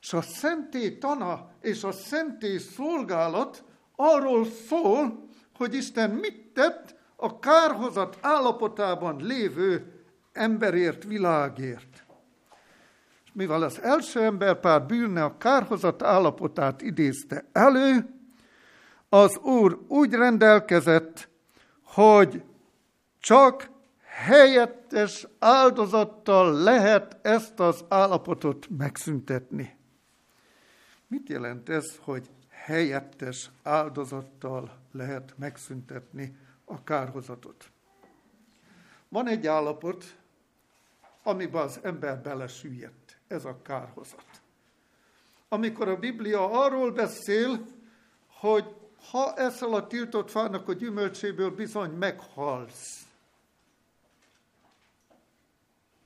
[0.00, 3.64] És a szentély tana és a szentély szolgálat
[3.96, 10.01] arról szól, hogy Isten mit tett a kárhozat állapotában lévő
[10.32, 12.06] emberért, világért.
[13.24, 18.06] És mivel az első emberpár bűne a kárhozat állapotát idézte elő,
[19.08, 21.28] az Úr úgy rendelkezett,
[21.82, 22.42] hogy
[23.18, 23.70] csak
[24.04, 29.76] helyettes áldozattal lehet ezt az állapotot megszüntetni.
[31.06, 37.70] Mit jelent ez, hogy helyettes áldozattal lehet megszüntetni a kárhozatot?
[39.08, 40.16] Van egy állapot,
[41.22, 43.18] amiben az ember belesüllyedt.
[43.26, 44.26] Ez a kárhozat.
[45.48, 47.66] Amikor a Biblia arról beszél,
[48.26, 48.74] hogy
[49.10, 53.06] ha eszel a tiltott fának a gyümölcséből, bizony meghalsz.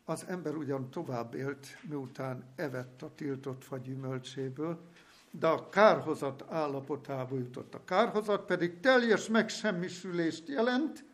[0.05, 4.81] Az ember ugyan tovább élt, miután evett a tiltott fa gyümölcséből,
[5.31, 7.75] de a kárhozat állapotába jutott.
[7.75, 11.05] A kárhozat pedig teljes megsemmisülést jelent,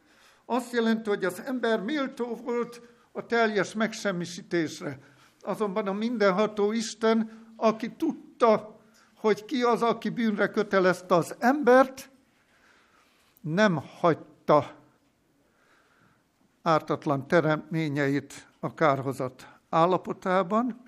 [0.44, 2.80] azt jelenti, hogy az ember méltó volt
[3.12, 4.98] a teljes megsemmisítésre.
[5.40, 8.80] Azonban a mindenható Isten, aki tudta,
[9.16, 12.10] hogy ki az, aki bűnre kötelezte az embert,
[13.40, 14.74] nem hagyta
[16.62, 20.82] ártatlan teremtményeit a kárhozat állapotában,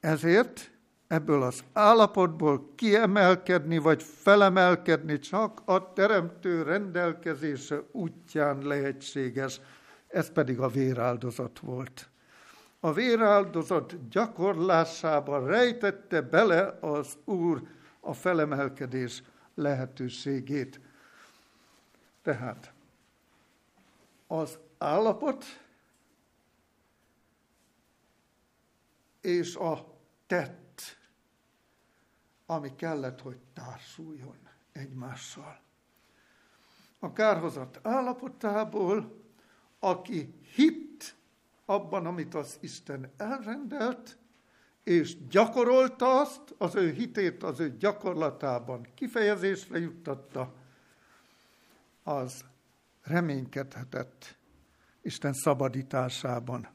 [0.00, 0.70] ezért
[1.06, 9.60] ebből az állapotból kiemelkedni vagy felemelkedni csak a teremtő rendelkezése útján lehetséges,
[10.08, 12.08] ez pedig a véráldozat volt.
[12.80, 17.62] A véráldozat gyakorlásában rejtette bele az Úr
[18.00, 19.22] a felemelkedés
[19.54, 20.80] lehetőségét.
[22.22, 22.72] Tehát
[24.26, 25.44] az állapot
[29.20, 29.86] és a
[30.26, 30.98] tett
[32.50, 34.38] ami kellett, hogy társuljon
[34.72, 35.60] egymással.
[36.98, 39.22] A kárhozat állapotából,
[39.78, 41.14] aki hitt
[41.64, 44.18] abban, amit az Isten elrendelt,
[44.84, 50.54] és gyakorolta azt, az ő hitét az ő gyakorlatában kifejezésre juttatta,
[52.02, 52.44] az
[53.02, 54.36] reménykedhetett
[55.02, 56.68] Isten szabadításában.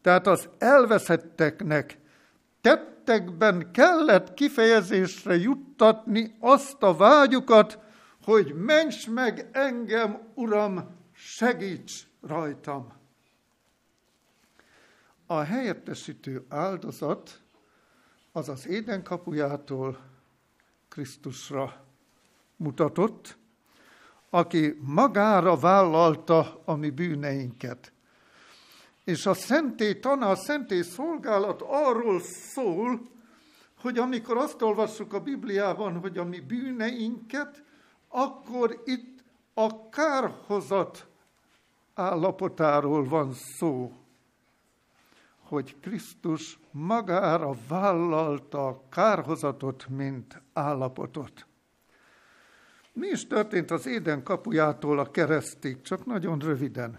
[0.00, 1.98] Tehát az elveszetteknek
[2.60, 7.78] tettekben kellett kifejezésre juttatni azt a vágyukat,
[8.22, 12.92] hogy ments meg engem, Uram, segíts rajtam.
[15.26, 17.40] A helyettesítő áldozat
[18.32, 19.98] az az éden kapujától
[20.88, 21.84] Krisztusra
[22.56, 23.36] mutatott,
[24.30, 27.92] aki magára vállalta a mi bűneinket.
[29.04, 33.08] És a szentély tana, a szentély szolgálat arról szól,
[33.80, 37.62] hogy amikor azt olvassuk a Bibliában, hogy a mi bűneinket,
[38.08, 39.15] akkor itt
[39.58, 41.06] a kárhozat
[41.94, 43.92] állapotáról van szó,
[45.42, 51.46] hogy Krisztus magára vállalta a kárhozatot, mint állapotot.
[52.92, 56.98] Mi is történt az éden kapujától a keresztig, csak nagyon röviden.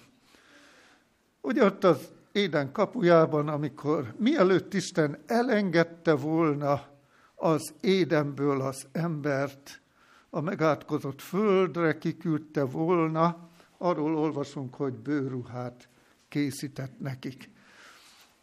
[1.41, 6.88] Ugye ott az éden kapujában, amikor mielőtt Isten elengedte volna
[7.36, 9.82] az édenből az embert,
[10.30, 15.89] a megátkozott földre kiküldte volna, arról olvasunk, hogy bőruhát
[16.28, 17.49] készített nekik.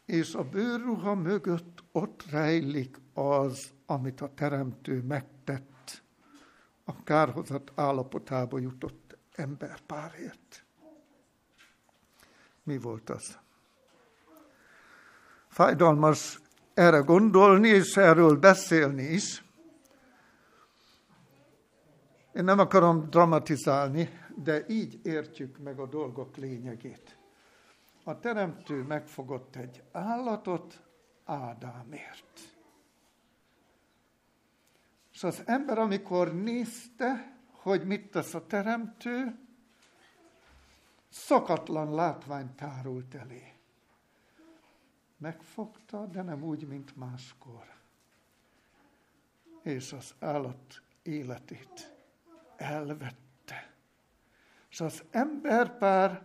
[0.05, 6.03] És a bőrruha mögött ott rejlik az, amit a teremtő megtett,
[6.85, 10.65] a kárhozat állapotába jutott emberpárért.
[12.63, 13.39] Mi volt az?
[15.49, 16.41] Fájdalmas
[16.75, 19.44] erre gondolni és erről beszélni is,
[22.35, 27.19] Én nem akarom dramatizálni, de így értjük meg a dolgok lényegét.
[28.05, 30.83] A teremtő megfogott egy állatot
[31.25, 32.41] Ádámért.
[35.13, 39.39] És az ember, amikor nézte, hogy mit tesz a teremtő,
[41.09, 43.53] szokatlan látvány tárult elé.
[45.17, 47.73] Megfogta, de nem úgy, mint máskor.
[49.63, 51.94] És az állat életét
[52.57, 53.73] elvette.
[54.71, 56.23] És az emberpár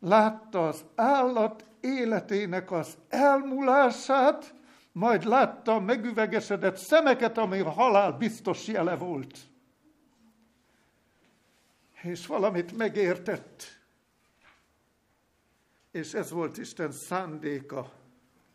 [0.00, 4.54] látta az állat életének az elmúlását,
[4.92, 9.38] majd látta a megüvegesedett szemeket, ami a halál biztos jele volt.
[12.02, 13.78] És valamit megértett
[15.90, 17.92] és ez volt Isten szándéka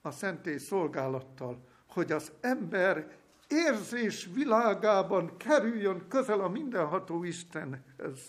[0.02, 3.16] a szentély szolgálattal, hogy az ember
[3.54, 8.20] érzés világában kerüljön közel a mindenható Istenhez.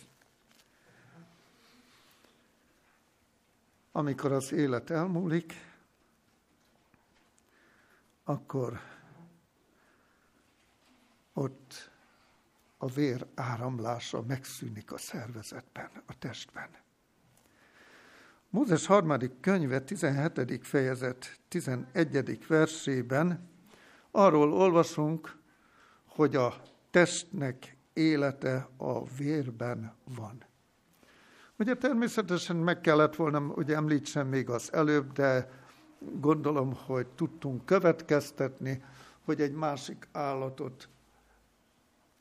[3.92, 5.52] Amikor az élet elmúlik,
[8.24, 8.80] akkor
[11.32, 11.90] ott
[12.78, 16.68] a vér áramlása megszűnik a szervezetben, a testben.
[18.50, 20.66] Mózes harmadik könyve 17.
[20.66, 22.46] fejezet 11.
[22.46, 23.53] versében
[24.16, 25.36] arról olvasunk,
[26.06, 26.54] hogy a
[26.90, 30.44] testnek élete a vérben van.
[31.58, 35.50] Ugye természetesen meg kellett volna, hogy említsem még az előbb, de
[36.20, 38.84] gondolom, hogy tudtunk következtetni,
[39.24, 40.88] hogy egy másik állatot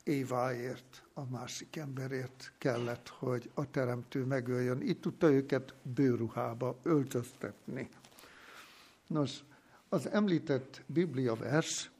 [0.04, 4.80] Éváért, a másik emberért kellett, hogy a teremtő megöljön.
[4.80, 7.88] Itt tudta őket bőruhába öltöztetni.
[9.06, 9.40] Nos,
[9.94, 11.90] az említett Biblia vers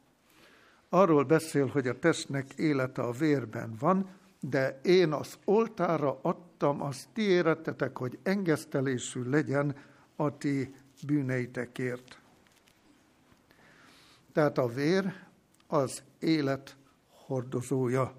[0.88, 4.09] arról beszél, hogy a testnek élete a vérben van,
[4.40, 9.76] de én az oltára adtam az ti éretetek, hogy engesztelésű legyen
[10.16, 10.74] a ti
[11.07, 12.18] bűneitekért.
[14.32, 15.14] Tehát a vér
[15.66, 16.76] az élet
[17.26, 18.14] hordozója.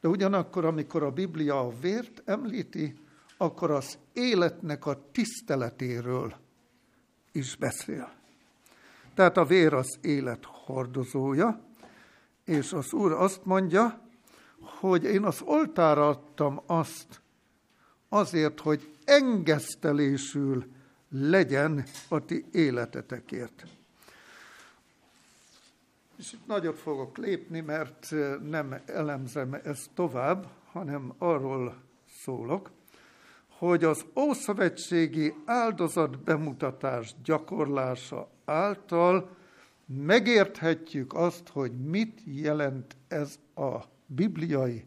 [0.00, 2.94] De ugyanakkor, amikor a Biblia a vért említi,
[3.36, 6.34] akkor az életnek a tiszteletéről
[7.32, 8.19] is beszél.
[9.20, 11.60] Tehát a vér az élet hordozója,
[12.44, 14.00] és az Úr azt mondja,
[14.60, 17.20] hogy én az oltára adtam azt
[18.08, 20.66] azért, hogy engesztelésül
[21.08, 23.66] legyen a ti életetekért.
[26.16, 28.10] És itt nagyot fogok lépni, mert
[28.48, 31.76] nem elemzem ezt tovább, hanem arról
[32.22, 32.70] szólok,
[33.60, 39.36] hogy az ószövetségi áldozat bemutatás gyakorlása által
[39.86, 44.84] megérthetjük azt, hogy mit jelent ez a bibliai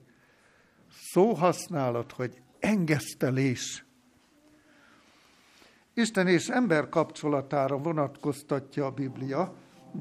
[0.91, 3.85] szóhasználat, hogy engesztelés.
[5.93, 9.53] Isten és ember kapcsolatára vonatkoztatja a Biblia,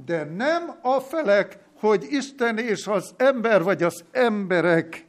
[0.05, 5.07] de nem a felek, hogy Isten és az ember, vagy az emberek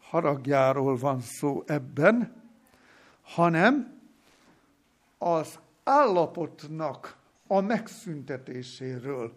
[0.00, 2.38] haragjáról van szó ebben,
[3.34, 4.00] hanem
[5.18, 7.16] az állapotnak
[7.46, 9.32] a megszüntetéséről,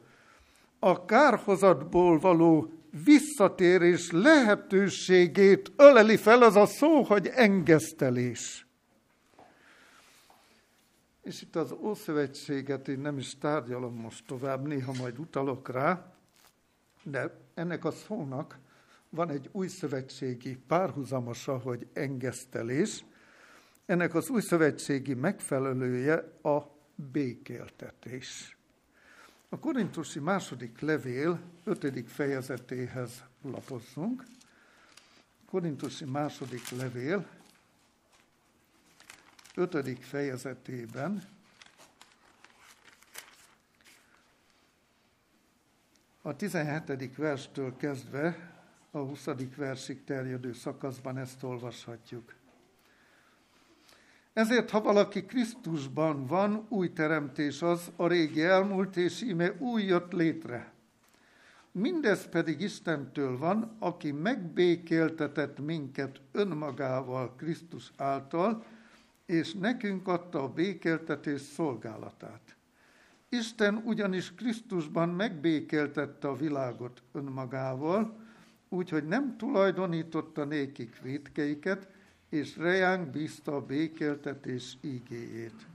[0.80, 2.72] a kárhozatból való
[3.04, 8.66] visszatérés lehetőségét öleli fel az a szó, hogy engesztelés.
[11.22, 16.14] És itt az Ószövetséget én nem is tárgyalom most tovább, néha majd utalok rá,
[17.04, 18.58] de ennek a szónak
[19.10, 23.04] van egy új szövetségi párhuzamosa, hogy engesztelés.
[23.86, 28.58] Ennek az új szövetségi megfelelője a békéltetés.
[29.50, 34.24] A korintusi második levél ötödik fejezetéhez lapozzunk.
[35.46, 37.28] Korintusi második levél
[39.56, 41.24] ötödik fejezetében
[46.22, 47.16] a 17.
[47.16, 48.54] verstől kezdve
[48.92, 49.28] a 20.
[49.56, 52.43] versig terjedő szakaszban ezt olvashatjuk.
[54.34, 60.12] Ezért, ha valaki Krisztusban van, új teremtés az, a régi elmúlt, és íme új jött
[60.12, 60.72] létre.
[61.72, 68.64] Mindez pedig Istentől van, aki megbékéltetett minket önmagával Krisztus által,
[69.26, 72.56] és nekünk adta a békéltetés szolgálatát.
[73.30, 78.18] Isten ugyanis Krisztusban megbékéltette a világot önmagával,
[78.70, 81.88] úgyhogy nem tulajdonította nékik vétkeiket,
[82.34, 85.66] és rejánk bízta a békéltetés ígéjét.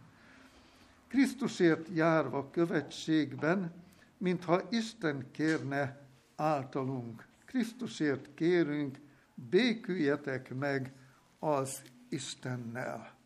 [1.08, 3.72] Krisztusért járva követségben,
[4.16, 6.00] mintha Isten kérne
[6.36, 7.26] általunk.
[7.44, 8.98] Krisztusért kérünk
[9.34, 10.92] béküljetek meg
[11.38, 13.16] az Istennel.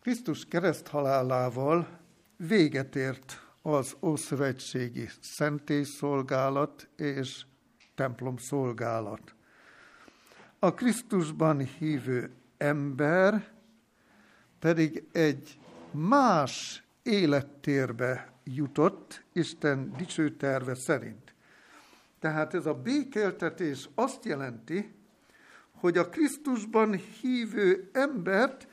[0.00, 1.98] Krisztus kereszthalálával
[2.36, 5.08] véget ért az Ószövetségi
[5.82, 7.44] szolgálat és
[7.94, 9.35] templom szolgálat.
[10.58, 13.48] A Krisztusban hívő ember
[14.58, 15.58] pedig egy
[15.90, 21.34] más élettérbe jutott Isten dicső terve szerint.
[22.18, 24.94] Tehát ez a békeltetés azt jelenti,
[25.72, 28.68] hogy a Krisztusban hívő embert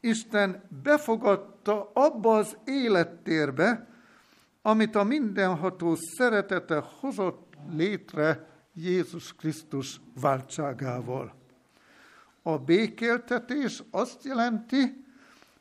[0.00, 3.88] Isten befogadta abba az élettérbe,
[4.62, 11.34] amit a mindenható szeretete hozott létre Jézus Krisztus váltságával.
[12.42, 15.04] A békéltetés azt jelenti,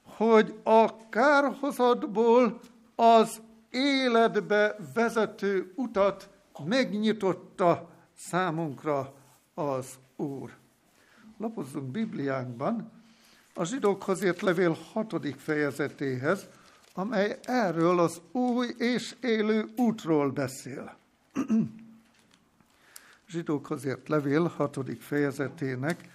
[0.03, 2.59] hogy a kárhozatból
[2.95, 6.29] az életbe vezető utat
[6.65, 9.13] megnyitotta számunkra
[9.53, 9.85] az
[10.15, 10.51] Úr.
[11.37, 12.91] Lapozzunk Bibliánkban
[13.53, 16.47] a zsidókhoz ért levél hatodik fejezetéhez,
[16.93, 20.97] amely erről az új és élő útról beszél.
[23.33, 26.09] zsidókhoz ért levél hatodik fejezetének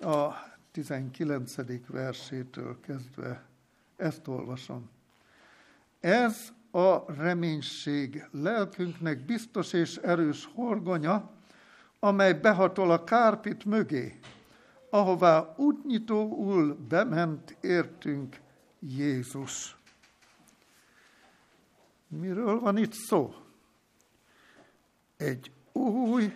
[0.00, 0.28] a
[0.70, 1.54] 19.
[1.86, 3.44] versétől kezdve
[3.96, 4.90] ezt olvasom.
[6.00, 11.30] Ez a reménység lelkünknek biztos és erős horgonya,
[11.98, 14.18] amely behatol a kárpit mögé,
[14.90, 18.40] ahová útnyitóul bement értünk
[18.78, 19.76] Jézus.
[22.08, 23.34] Miről van itt szó?
[25.16, 26.34] Egy új,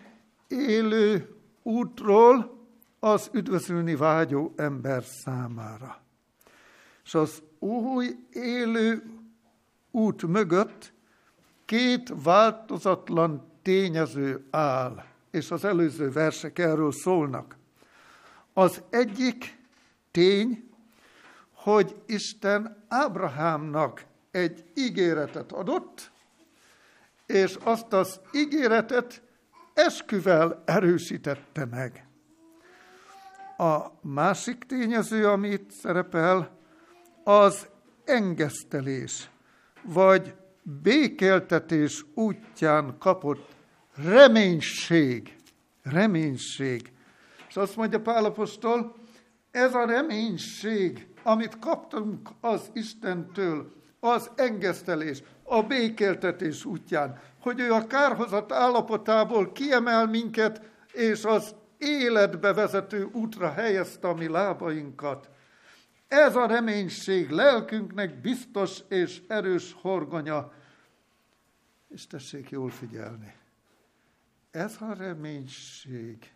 [0.49, 2.66] élő útról
[3.01, 6.03] az üdvözülni vágyó ember számára.
[7.05, 9.03] És az új, élő
[9.91, 10.93] út mögött
[11.64, 17.57] két változatlan tényező áll, és az előző versek erről szólnak.
[18.53, 19.59] Az egyik
[20.11, 20.68] tény,
[21.53, 26.11] hogy Isten Ábrahámnak egy ígéretet adott,
[27.26, 29.22] és azt az ígéretet
[29.75, 32.09] esküvel erősítette meg.
[33.57, 36.59] A másik tényező, amit szerepel,
[37.25, 37.68] az
[38.05, 39.31] engesztelés,
[39.83, 43.55] vagy békeltetés útján kapott
[43.95, 45.37] reménység.
[45.83, 46.93] Reménység.
[47.49, 48.95] És azt mondja Pálapostól,
[49.51, 57.86] ez a reménység, amit kaptunk az Istentől, az engesztelés, a békeltetés útján, hogy ő a
[57.86, 65.30] kárhozat állapotából kiemel minket, és az életbe vezető útra helyezte a mi lábainkat.
[66.09, 70.53] Ez a reménység lelkünknek biztos és erős horgonya.
[71.88, 73.34] És tessék jól figyelni.
[74.51, 76.32] Ez a reménység,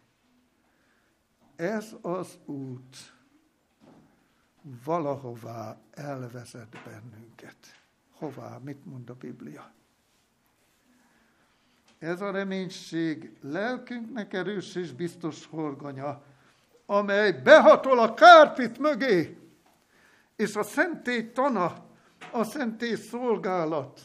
[1.56, 2.96] ez az út
[4.84, 7.56] valahová elvezet bennünket.
[8.12, 8.58] Hová?
[8.62, 9.76] Mit mond a Biblia?
[11.98, 16.22] Ez a reménység lelkünknek erős és biztos horgonya,
[16.86, 19.38] amely behatol a kárpit mögé,
[20.36, 21.86] és a szentély tana,
[22.32, 24.00] a szentély szolgálat.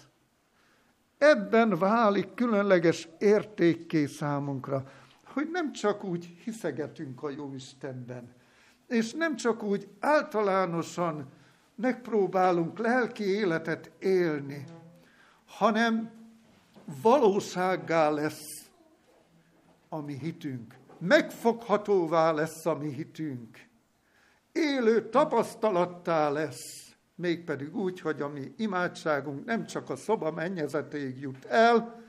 [1.17, 4.91] Ebben válik különleges értékké számunkra,
[5.23, 8.33] hogy nem csak úgy hiszegetünk a jó Istenben,
[8.87, 11.31] és nem csak úgy általánosan
[11.75, 14.63] megpróbálunk lelki életet élni,
[15.45, 16.22] hanem
[17.01, 18.69] valósággá lesz
[19.89, 20.75] a mi hitünk.
[20.99, 23.57] Megfoghatóvá lesz a mi hitünk.
[24.51, 31.45] Élő tapasztalattá lesz, mégpedig úgy, hogy a mi imádságunk nem csak a szoba mennyezetéig jut
[31.45, 32.01] el,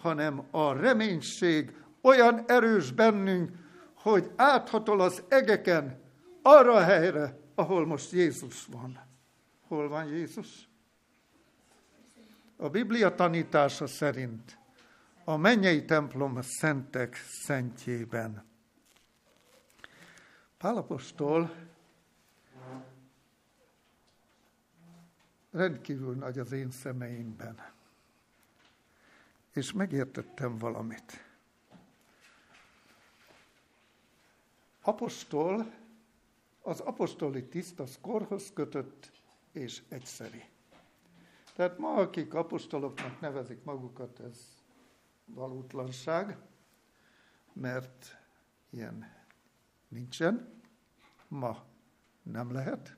[0.00, 3.50] hanem a reménység olyan erős bennünk,
[3.94, 6.00] hogy áthatol az egeken
[6.42, 8.98] arra a helyre, ahol most Jézus van.
[9.68, 10.67] Hol van Jézus?
[12.60, 14.58] A Biblia tanítása szerint
[15.24, 18.44] a mennyei templom szentek szentjében.
[20.56, 21.54] Pálapostól
[25.50, 27.72] rendkívül nagy az én szemeimben.
[29.52, 31.24] És megértettem valamit.
[34.80, 35.74] Apostol,
[36.62, 39.12] az apostoli tiszt az korhoz kötött
[39.52, 40.44] és egyszeri.
[41.58, 44.38] Tehát ma, akik apostoloknak nevezik magukat, ez
[45.24, 46.38] valótlanság,
[47.52, 48.18] mert
[48.70, 49.14] ilyen
[49.88, 50.62] nincsen,
[51.28, 51.64] ma
[52.22, 52.96] nem lehet.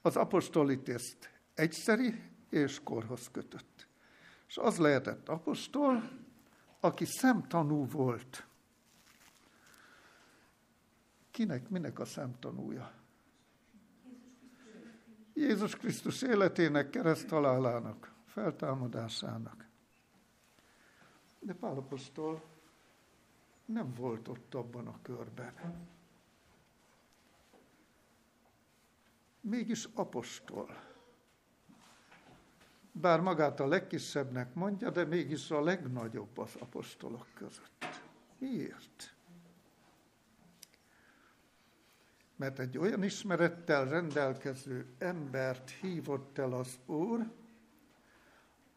[0.00, 3.88] Az apostoli tiszt egyszeri és korhoz kötött.
[4.46, 6.10] És az lehetett apostol,
[6.80, 8.46] aki szemtanú volt.
[11.30, 12.97] Kinek, minek a szemtanúja?
[15.38, 19.66] Jézus Krisztus életének, kereszthalálának, feltámadásának.
[21.38, 22.42] De Pálapostól
[23.64, 25.54] nem volt ott abban a körben.
[29.40, 30.86] Mégis apostol.
[32.92, 38.02] Bár magát a legkisebbnek mondja, de mégis a legnagyobb az apostolok között.
[38.38, 39.17] Miért?
[42.38, 47.30] Mert egy olyan ismerettel rendelkező embert hívott el az Úr,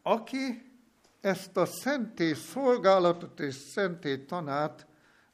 [0.02, 0.72] aki
[1.20, 4.86] ezt a szentély szolgálatot és szentély tanát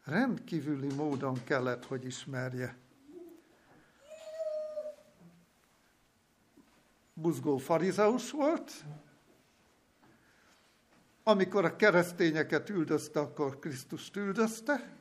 [0.04, 2.76] rendkívüli módon kellett, hogy ismerje.
[7.14, 8.72] Buzgó farizeus volt,
[11.22, 14.97] amikor a keresztényeket üldözte, akkor Krisztust üldözte,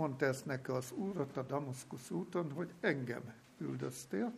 [0.00, 4.32] mondta ezt neki az úrat a Damaszkusz úton, hogy engem üldöztél.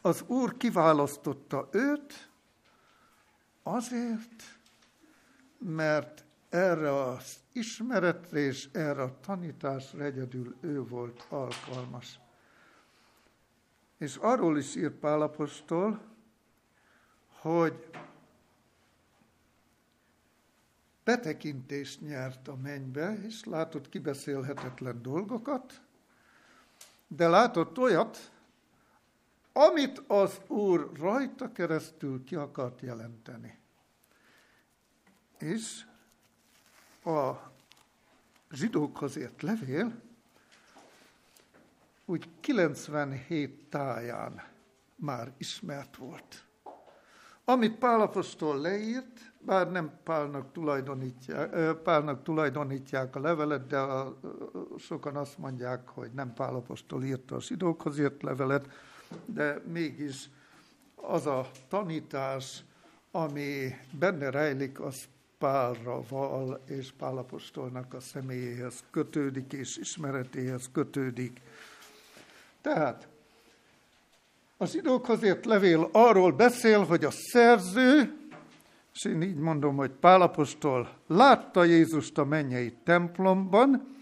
[0.00, 2.30] Az úr kiválasztotta őt,
[3.62, 4.58] Azért,
[5.58, 12.20] mert erre az ismeretre és erre a tanításra egyedül ő volt alkalmas.
[13.98, 16.00] És arról is ír Pálapostól,
[17.28, 17.90] hogy
[21.04, 25.80] betekintést nyert a mennybe, és látott kibeszélhetetlen dolgokat,
[27.06, 28.30] de látott olyat,
[29.52, 33.58] amit az Úr rajta keresztül ki akart jelenteni.
[35.38, 35.84] És
[37.04, 37.32] a
[38.50, 40.02] zsidókhoz ért levél
[42.04, 44.42] úgy 97 táján
[44.94, 46.44] már ismert volt.
[47.44, 54.18] Amit Pálapostól leírt, bár nem Pálnak tulajdonítják, Pálnak tulajdonítják a levelet, de a,
[54.78, 58.68] sokan azt mondják, hogy nem Pálapostól írta a zsidókhoz írt levelet,
[59.24, 60.30] de mégis
[60.94, 62.64] az a tanítás,
[63.10, 65.04] ami benne rejlik, az
[65.38, 71.40] Pálra val, és Pálapostolnak a személyéhez kötődik, és ismeretéhez kötődik.
[72.60, 73.08] Tehát
[74.56, 78.21] az zsidókhoz ért levél arról beszél, hogy a szerző,
[78.94, 83.96] és én így mondom, hogy Pálapostól látta Jézust a mennyei templomban,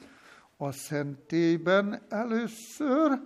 [0.57, 3.21] a szentélyben először,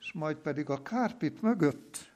[0.00, 2.10] és majd pedig a kárpit mögött.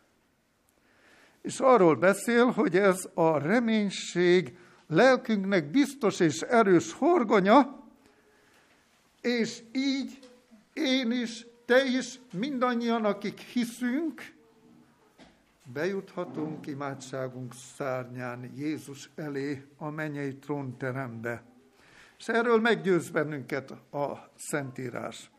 [1.43, 7.80] És arról beszél, hogy ez a reménység lelkünknek biztos és erős horgonya,
[9.20, 10.18] és így
[10.72, 14.34] én is, te is, mindannyian, akik hiszünk,
[15.65, 21.43] bejuthatunk imádságunk szárnyán Jézus elé a mennyei trónterembe.
[22.19, 25.31] És erről meggyőz bennünket a Szentírás.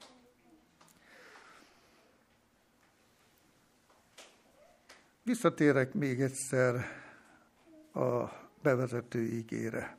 [5.24, 6.86] Visszatérek még egyszer
[7.94, 8.24] a
[8.62, 9.98] bevezető ígére.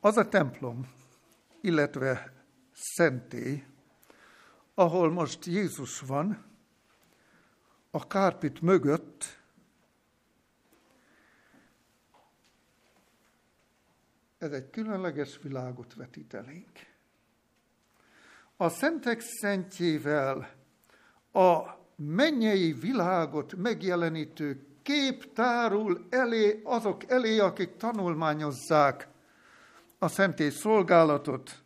[0.00, 0.88] Az a templom,
[1.60, 2.32] illetve
[2.72, 3.64] szentély,
[4.74, 6.47] ahol most Jézus van,
[7.98, 9.24] a kárpit mögött,
[14.38, 16.70] ez egy különleges világot vetít elénk.
[18.56, 20.50] A szentek szentjével,
[21.32, 21.60] a
[21.96, 29.08] mennyei világot megjelenítő kép tárul elé azok elé, akik tanulmányozzák
[29.98, 31.62] a szentély szolgálatot,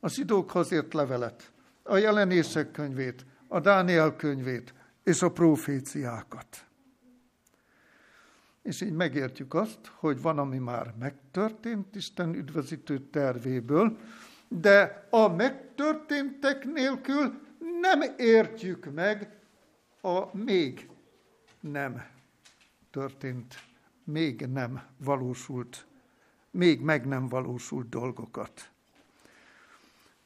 [0.00, 1.52] a zsidókhoz ért levelet,
[1.82, 6.66] a jelenések könyvét, a Dániel könyvét és a proféciákat.
[8.62, 13.98] És így megértjük azt, hogy van, ami már megtörtént Isten üdvözítő tervéből,
[14.48, 17.40] de a megtörténtek nélkül
[17.80, 19.38] nem értjük meg
[20.00, 20.88] a még
[21.60, 22.02] nem
[22.90, 23.54] történt,
[24.04, 25.86] még nem valósult,
[26.50, 28.70] még meg nem valósult dolgokat.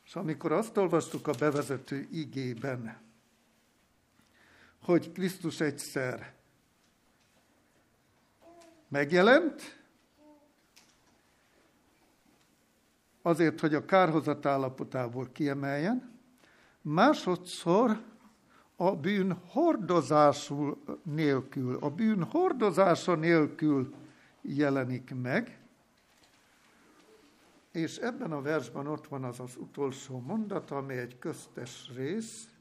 [0.04, 3.05] És amikor azt olvastuk a bevezető igében,
[4.86, 6.32] hogy Krisztus egyszer
[8.88, 9.80] megjelent,
[13.22, 16.18] azért, hogy a kárhozat állapotából kiemeljen,
[16.80, 18.02] másodszor
[18.76, 23.94] a bűn hordozásul nélkül, a bűn hordozása nélkül
[24.42, 25.58] jelenik meg,
[27.72, 32.55] és ebben a versben ott van az az utolsó mondat, ami egy köztes rész,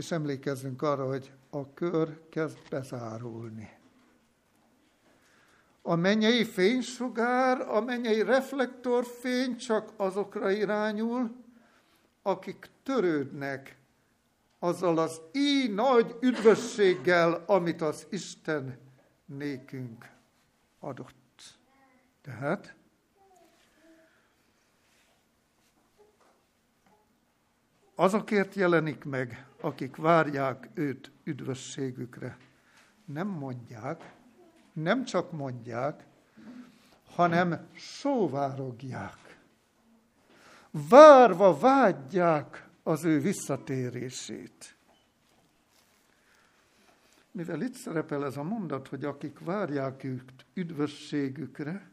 [0.00, 3.78] és emlékezzünk arra, hogy a kör kezd bezárulni.
[5.82, 11.30] A mennyei fénysugár, a mennyei reflektorfény csak azokra irányul,
[12.22, 13.76] akik törődnek
[14.58, 18.78] azzal az így nagy üdvösséggel, amit az Isten
[19.24, 20.08] nékünk
[20.78, 21.58] adott.
[22.22, 22.74] Tehát
[28.00, 32.36] azokért jelenik meg, akik várják őt üdvösségükre.
[33.04, 34.12] Nem mondják,
[34.72, 36.04] nem csak mondják,
[37.14, 39.38] hanem sóvárogják.
[40.70, 44.76] Várva vágyják az ő visszatérését.
[47.30, 51.90] Mivel itt szerepel ez a mondat, hogy akik várják őt üdvösségükre,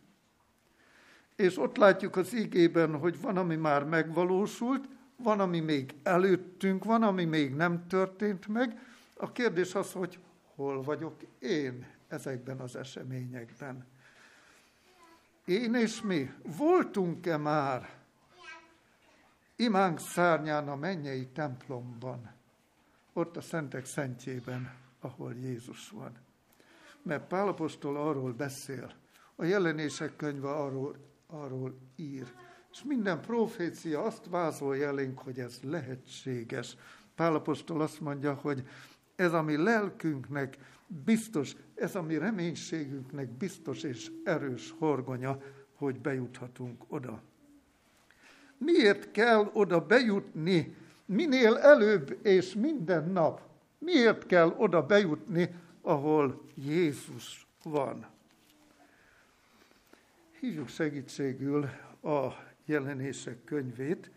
[1.36, 7.04] és ott látjuk az igében, hogy van, ami már megvalósult, van, ami még előttünk van,
[7.04, 8.80] ami még nem történt meg.
[9.14, 10.20] A kérdés az, hogy
[10.56, 13.86] hol vagyok én ezekben az eseményekben.
[15.46, 17.90] Én és mi voltunk-e már
[19.56, 22.32] imánk szárnyán a mennyei templomban,
[23.14, 26.12] ott a szentek szentjében, ahol Jézus van.
[27.02, 28.94] Mert Pálapostól arról beszél,
[29.36, 30.96] a jelenések könyve arról,
[31.28, 32.34] arról ír,
[32.72, 36.76] és minden profécia azt vázolja elénk, hogy ez lehetséges.
[37.16, 38.68] Pálapostól azt mondja, hogy
[39.16, 40.58] ez a mi lelkünknek
[40.88, 45.38] biztos, ez a mi reménységünknek biztos és erős horgonya,
[45.76, 47.22] hogy bejuthatunk oda.
[48.58, 50.76] Miért kell oda bejutni
[51.08, 53.42] minél előbb és minden nap?
[53.78, 55.50] Miért kell oda bejutni,
[55.82, 58.08] ahol Jézus van?
[60.40, 61.70] Hívjuk segítségül
[62.02, 64.12] a jelenések könyvét.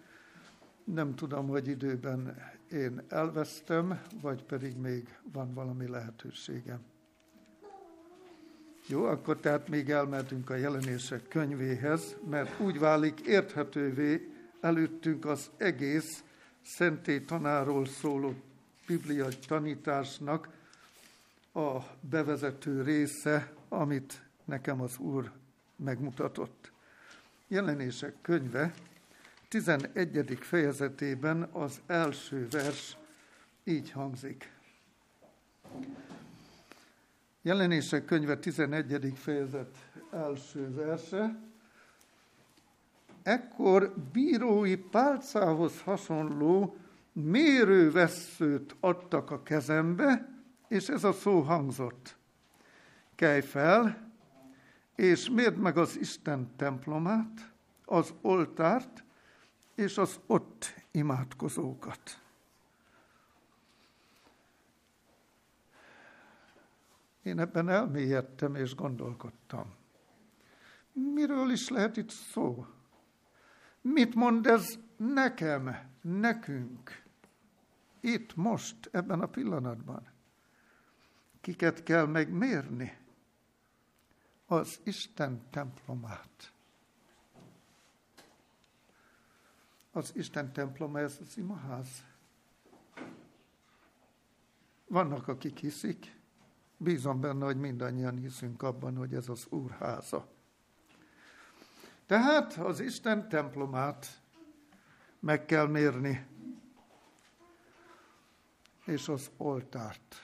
[0.84, 2.36] Nem tudom, hogy időben
[2.72, 6.80] én elvesztem, vagy pedig még van valami lehetőségem.
[8.86, 14.28] Jó, akkor tehát még elmentünk a jelenések könyvéhez, mert úgy válik érthetővé
[14.60, 16.24] előttünk az egész
[16.62, 18.34] szenté tanáról szóló
[18.86, 20.48] bibliai tanításnak
[21.52, 25.30] a bevezető része, amit nekem az Úr
[25.76, 26.69] megmutatott.
[27.52, 28.72] Jelenések könyve
[29.48, 30.38] 11.
[30.40, 32.96] fejezetében az első vers
[33.64, 34.52] így hangzik.
[37.42, 39.12] Jelenések könyve 11.
[39.16, 39.76] fejezet
[40.12, 41.38] első verse.
[43.22, 46.76] Ekkor bírói pálcához hasonló
[47.12, 50.28] mérővesszőt adtak a kezembe,
[50.68, 52.16] és ez a szó hangzott.
[53.14, 54.09] Kelj fel,
[54.94, 57.52] és mérd meg az Isten templomát,
[57.84, 59.04] az oltárt,
[59.74, 62.20] és az ott imádkozókat.
[67.22, 69.74] Én ebben elmélyedtem és gondolkodtam.
[70.92, 72.66] Miről is lehet itt szó?
[73.80, 77.02] Mit mond ez nekem, nekünk,
[78.00, 80.08] itt, most, ebben a pillanatban?
[81.40, 82.98] Kiket kell megmérni?
[84.50, 86.52] Az Isten templomát.
[89.92, 92.04] Az Isten temploma, ez az imaház.
[94.86, 96.18] Vannak, akik hiszik,
[96.76, 100.28] Bízom benne, hogy mindannyian hiszünk abban, hogy ez az Úr háza.
[102.06, 104.22] Tehát az Isten templomát
[105.18, 106.26] meg kell mérni,
[108.84, 110.16] és az oltárt.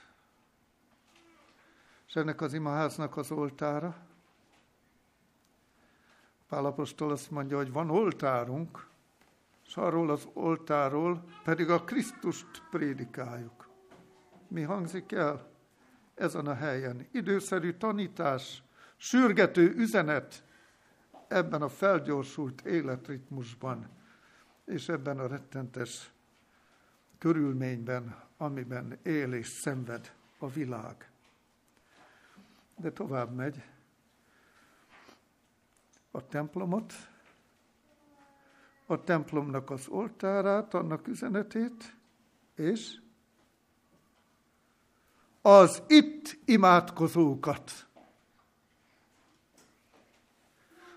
[2.07, 4.06] És ennek az imaháznak az oltára,
[6.49, 8.87] Pálapostól azt mondja, hogy van oltárunk,
[9.67, 13.69] és arról az oltáról pedig a Krisztust prédikáljuk.
[14.49, 15.55] Mi hangzik el?
[16.17, 17.07] ezen a helyen.
[17.13, 18.63] Időszerű tanítás,
[18.97, 20.45] sürgető üzenet
[21.29, 23.89] ebben a felgyorsult életritmusban,
[24.65, 26.13] és ebben a rettentes
[27.19, 31.11] körülményben, amiben él és szenved a világ.
[32.77, 33.63] De tovább megy.
[36.17, 36.93] A templomot,
[38.87, 41.97] a templomnak az oltárát, annak üzenetét,
[42.55, 43.01] és
[45.43, 47.87] az itt imádkozókat.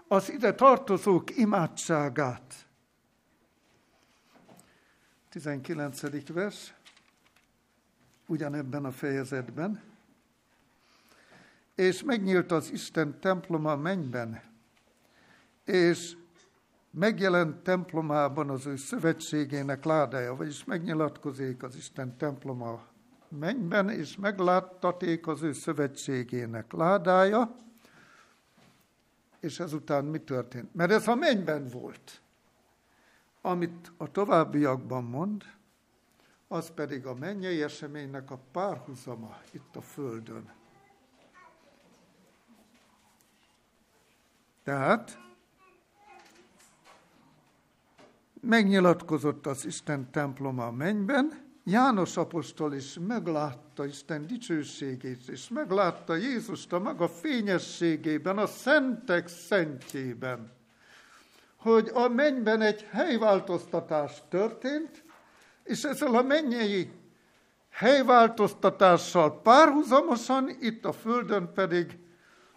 [0.07, 2.67] Az ide tartozók imádságát.
[5.29, 6.27] 19.
[6.27, 6.73] vers,
[8.25, 9.81] ugyanebben a fejezetben.
[11.75, 14.48] És megnyílt az Isten temploma mennyben,
[15.69, 16.17] és
[16.91, 22.85] megjelent templomában az ő szövetségének ládája, vagyis megnyilatkozik az Isten temploma
[23.27, 27.55] mennyben, és megláttaték az ő szövetségének ládája,
[29.39, 30.75] és ezután mi történt?
[30.75, 32.21] Mert ez a mennyben volt.
[33.41, 35.43] Amit a továbbiakban mond,
[36.47, 40.51] az pedig a mennyei eseménynek a párhuzama itt a Földön.
[44.63, 45.28] Tehát
[48.41, 56.73] megnyilatkozott az Isten temploma a mennyben, János apostol is meglátta Isten dicsőségét, és meglátta Jézust
[56.73, 60.51] a maga fényességében, a szentek szentjében,
[61.55, 65.03] hogy a mennyben egy helyváltoztatás történt,
[65.63, 66.91] és ezzel a mennyei
[67.69, 71.97] helyváltoztatással párhuzamosan, itt a Földön pedig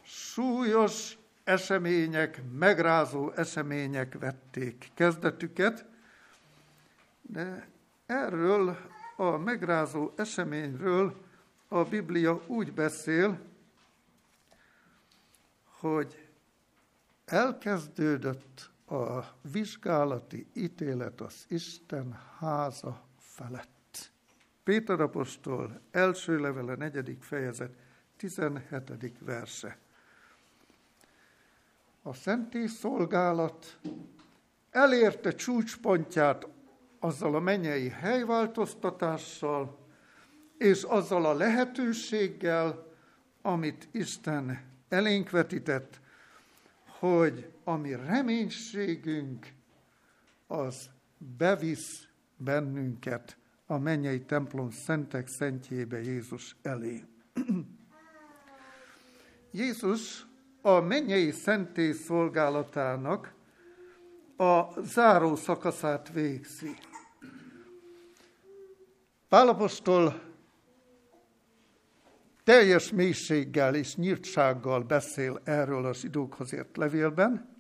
[0.03, 5.87] súlyos események, megrázó események vették kezdetüket,
[7.23, 7.69] de
[8.07, 8.77] erről
[9.17, 11.25] a megrázó eseményről
[11.69, 13.41] a Biblia úgy beszél,
[15.65, 16.29] hogy
[17.25, 19.21] elkezdődött a
[19.53, 24.13] vizsgálati ítélet az Isten háza felett.
[24.65, 27.75] Péter apostol első levele, negyedik fejezet,
[28.17, 29.19] 17.
[29.19, 29.79] verse.
[32.03, 33.79] A szentély szolgálat
[34.71, 36.47] elérte csúcspontját
[36.99, 39.79] azzal a mennyei helyváltoztatással,
[40.59, 42.87] és azzal a lehetőséggel,
[43.43, 46.01] amit Isten elénk vetített,
[46.99, 49.53] hogy a mi reménységünk
[50.47, 50.91] az
[51.37, 53.37] bevisz bennünket
[53.67, 57.05] a mennyei templom szentek szentjébe Jézus elé.
[59.51, 60.27] Jézus
[60.63, 63.35] a mennyei szentély szolgálatának
[64.37, 66.77] a záró szakaszát végzi.
[69.29, 70.23] Pálapostól
[72.45, 77.57] teljes mélységgel és nyíltsággal beszél erről a zsidókhoz ért levélben,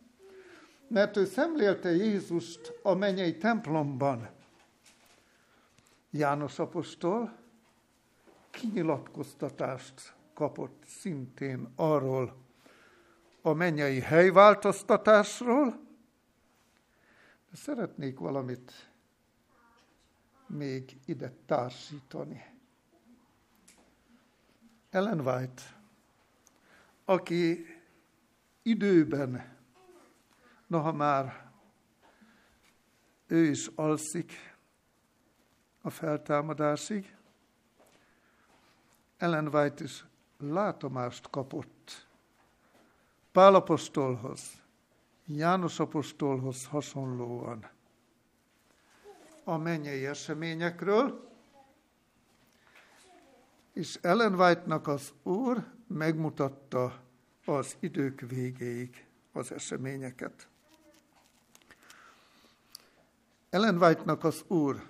[0.88, 4.30] mert ő szemlélte Jézust a mennyei templomban.
[6.11, 7.36] János apostol
[8.50, 12.42] kinyilatkoztatást kapott szintén arról
[13.43, 15.70] a mennyei helyváltoztatásról,
[17.51, 18.90] de szeretnék valamit
[20.47, 22.55] még ide társítani.
[24.90, 25.62] Ellen White,
[27.05, 27.66] aki
[28.62, 29.57] időben,
[30.66, 31.51] noha már
[33.26, 34.32] ő is alszik
[35.82, 37.16] a feltámadásig,
[39.16, 40.05] Ellen White is
[40.38, 41.72] látomást kapott
[43.33, 44.41] Pálapostolhoz,
[45.26, 47.70] János apostolhoz hasonlóan
[49.45, 51.30] a mennyei eseményekről,
[53.72, 57.01] és Ellen White-nak az Úr megmutatta
[57.45, 60.49] az idők végéig az eseményeket.
[63.51, 64.87] Ellen White-nak az Úr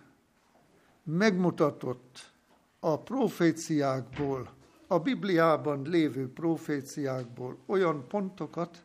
[1.02, 2.32] megmutatott
[2.80, 4.60] a proféciákból,
[4.92, 8.82] a Bibliában lévő proféciákból olyan pontokat,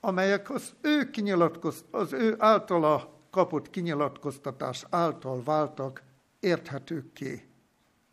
[0.00, 6.02] amelyek az ő, kinyilatkoz, az ő általa kapott kinyilatkoztatás által váltak
[6.40, 7.48] érthetőkké.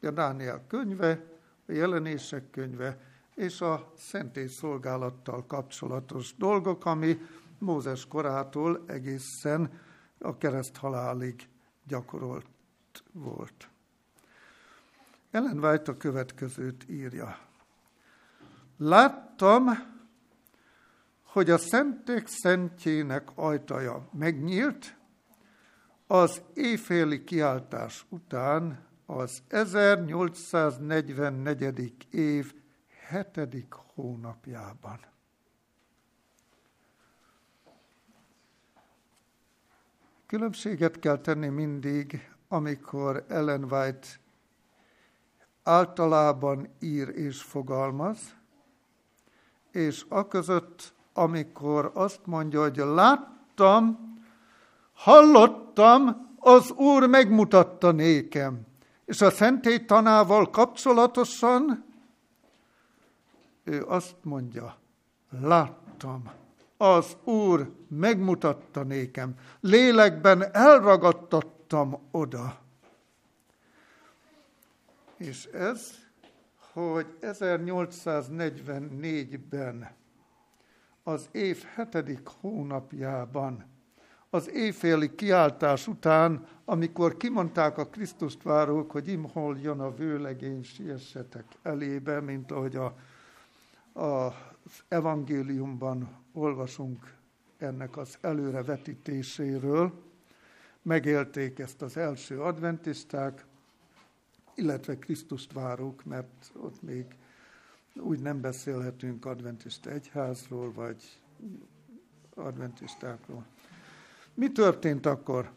[0.01, 1.24] A Dániel könyve,
[1.68, 2.99] a jelenések könyve
[3.36, 7.18] és a szentély szolgálattal kapcsolatos dolgok, ami
[7.58, 9.80] Mózes korától egészen
[10.20, 11.49] a kereszt halálig
[11.88, 12.45] gyakorolt
[13.12, 13.72] volt.
[15.34, 17.38] Ellen White a következőt írja.
[18.77, 19.65] Láttam,
[21.23, 24.97] hogy a szentek szentjének ajtaja megnyílt,
[26.07, 31.93] az éjféli kiáltás után az 1844.
[32.09, 32.53] év
[33.07, 34.99] hetedik hónapjában.
[40.25, 44.21] Különbséget kell tenni mindig, amikor Ellen White
[45.64, 48.18] általában ír és fogalmaz,
[49.72, 54.11] és aközött, amikor azt mondja, hogy láttam,
[54.93, 58.61] hallottam, az Úr megmutatta nékem.
[59.05, 61.86] És a szentély tanával kapcsolatosan
[63.64, 64.76] ő azt mondja,
[65.41, 66.32] láttam,
[66.78, 72.62] az Úr megmutatta nékem, lélekben elragadtattam oda.
[75.28, 75.93] És ez,
[76.74, 79.91] hogy 1844-ben
[81.03, 83.65] az év hetedik hónapjában,
[84.30, 91.45] az éjféli kiáltás után, amikor kimondták a Krisztust várók, hogy imhol jön a vőlegény, siessetek
[91.61, 92.95] elébe, mint ahogy a,
[93.99, 94.34] a, az
[94.88, 97.13] evangéliumban olvasunk
[97.57, 99.93] ennek az előrevetítéséről,
[100.82, 103.45] megélték ezt az első adventisták,
[104.56, 107.06] illetve Krisztust várók, mert ott még
[107.95, 111.22] úgy nem beszélhetünk adventista egyházról, vagy
[112.36, 113.45] adventistákról.
[114.34, 115.51] Mi történt akkor?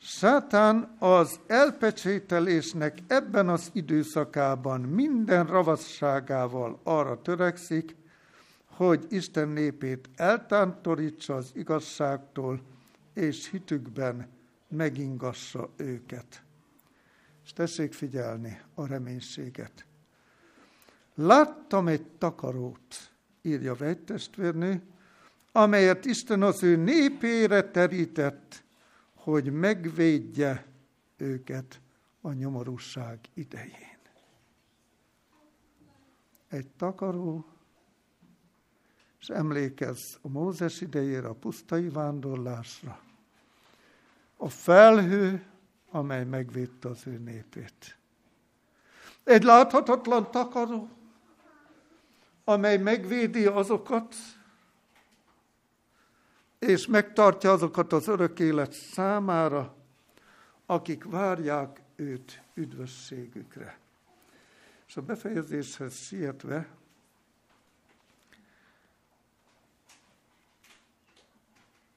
[0.00, 7.96] Sátán az elpecsételésnek ebben az időszakában minden ravasságával arra törekszik,
[8.66, 12.60] hogy Isten népét eltántorítsa az igazságtól,
[13.14, 14.28] és hitükben
[14.68, 16.42] megingassa őket.
[17.48, 19.86] És tessék figyelni a reménységet.
[21.14, 24.82] Láttam egy takarót, írja vegytestvérnő,
[25.52, 28.62] amelyet Isten az ő népére terített,
[29.14, 30.66] hogy megvédje
[31.16, 31.80] őket
[32.20, 33.98] a nyomorúság idején.
[36.48, 37.46] Egy takaró,
[39.20, 43.00] és emlékezz a Mózes idejére, a pusztai vándorlásra.
[44.36, 45.47] A felhő,
[45.90, 47.96] amely megvédte az ő népét.
[49.24, 50.88] Egy láthatatlan takaró,
[52.44, 54.14] amely megvédi azokat,
[56.58, 59.76] és megtartja azokat az örök élet számára,
[60.66, 63.78] akik várják őt üdvösségükre.
[64.86, 66.68] És a befejezéshez sietve,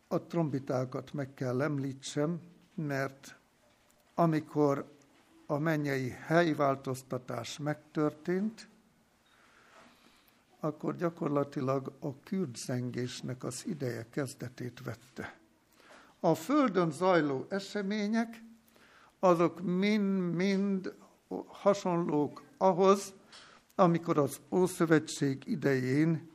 [0.08, 2.42] a trombitákat meg kell említsem,
[2.74, 3.41] mert
[4.16, 4.98] amikor
[5.46, 8.68] a mennyei helyváltoztatás megtörtént,
[10.60, 15.40] akkor gyakorlatilag a kürdzengésnek az ideje kezdetét vette.
[16.20, 18.42] A Földön zajló események,
[19.20, 20.96] azok mind-mind
[21.48, 23.14] hasonlók ahhoz,
[23.76, 26.30] amikor az Ószövetség idején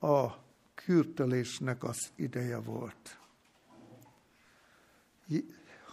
[0.00, 0.26] a
[0.74, 3.18] kürtelésnek az ideje volt.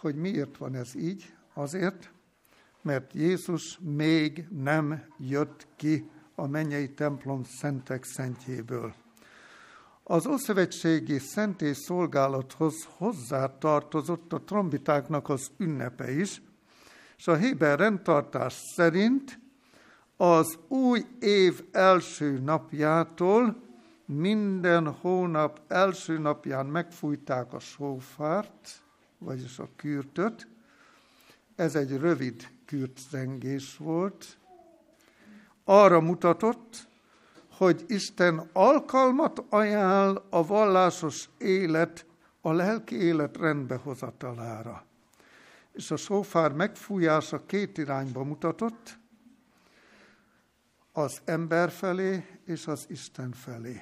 [0.04, 1.34] Hogy miért van ez így?
[1.54, 2.12] Azért,
[2.82, 8.94] mert Jézus még nem jött ki a mennyei templom szentek szentjéből.
[10.04, 16.42] Az Ószövetségi szentés szolgálathoz hozzá tartozott a trombitáknak az ünnepe is,
[17.18, 19.40] és a Héber rendtartás szerint
[20.18, 23.64] az új év első napjától
[24.06, 28.84] minden hónap első napján megfújták a sófárt,
[29.24, 30.48] vagyis a kürtöt.
[31.56, 34.38] Ez egy rövid kürtzengés volt,
[35.64, 36.88] arra mutatott,
[37.52, 42.06] hogy Isten alkalmat ajánl a vallásos élet,
[42.42, 44.86] a lelki élet rendbehozatalára.
[45.72, 48.98] És a sófár megfújása két irányba mutatott,
[50.92, 53.82] az ember felé és az Isten felé.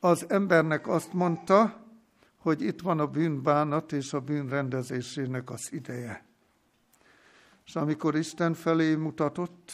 [0.00, 1.85] Az embernek azt mondta,
[2.46, 6.24] hogy itt van a bűnbánat és a bűn rendezésének az ideje.
[7.64, 9.72] És amikor Isten felé mutatott,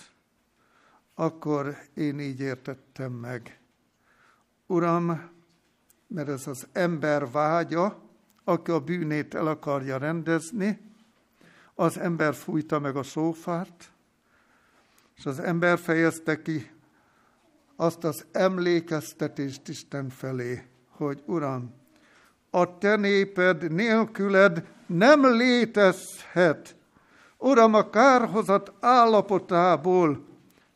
[1.14, 3.60] akkor én így értettem meg.
[4.66, 5.30] Uram,
[6.06, 8.02] mert ez az ember vágya,
[8.44, 10.80] aki a bűnét el akarja rendezni,
[11.74, 13.92] az ember fújta meg a szófárt,
[15.16, 16.70] és az ember fejezte ki
[17.76, 21.80] azt az emlékeztetést Isten felé, hogy Uram,
[22.54, 26.76] a te néped nélküled nem létezhet.
[27.38, 30.30] Uram, a kárhozat állapotából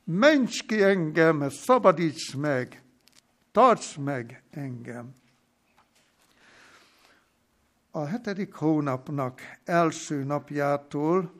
[0.04, 2.82] Mencs ki engem, szabadíts meg,
[3.52, 5.14] tarts meg engem.
[7.90, 11.32] A hetedik hónapnak első napjától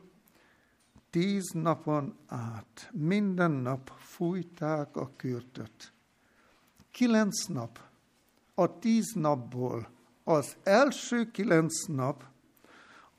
[1.09, 5.93] tíz napon át minden nap fújták a kürtöt.
[6.91, 7.79] Kilenc nap,
[8.53, 9.96] a tíz napból
[10.27, 12.23] az első kilenc nap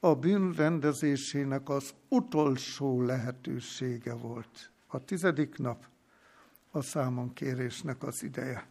[0.01, 4.71] a bűnrendezésének az utolsó lehetősége volt.
[4.87, 5.85] A tizedik nap
[6.71, 8.67] a számonkérésnek az ideje.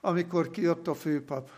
[0.00, 1.50] Amikor kijött a főpap,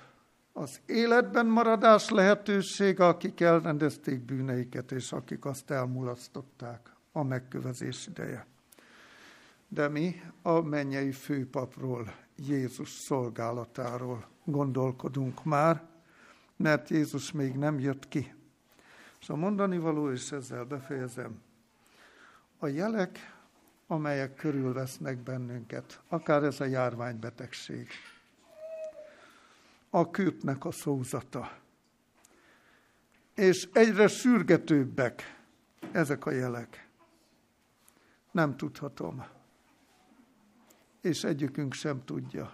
[0.53, 8.47] az életben maradás lehetősége, akik elrendezték bűneiket, és akik azt elmulasztották, a megkövezés ideje.
[9.69, 15.89] De mi a mennyei főpapról, Jézus szolgálatáról gondolkodunk már,
[16.57, 18.35] mert Jézus még nem jött ki.
[19.21, 21.41] És a mondani való, és ezzel befejezem,
[22.59, 23.37] a jelek
[23.87, 27.89] amelyek körülvesznek bennünket, akár ez a járványbetegség,
[29.91, 31.59] a kőpnek a szózata.
[33.35, 35.41] És egyre sürgetőbbek
[35.93, 36.89] ezek a jelek.
[38.31, 39.27] Nem tudhatom,
[41.07, 42.53] és egyikünk sem tudja,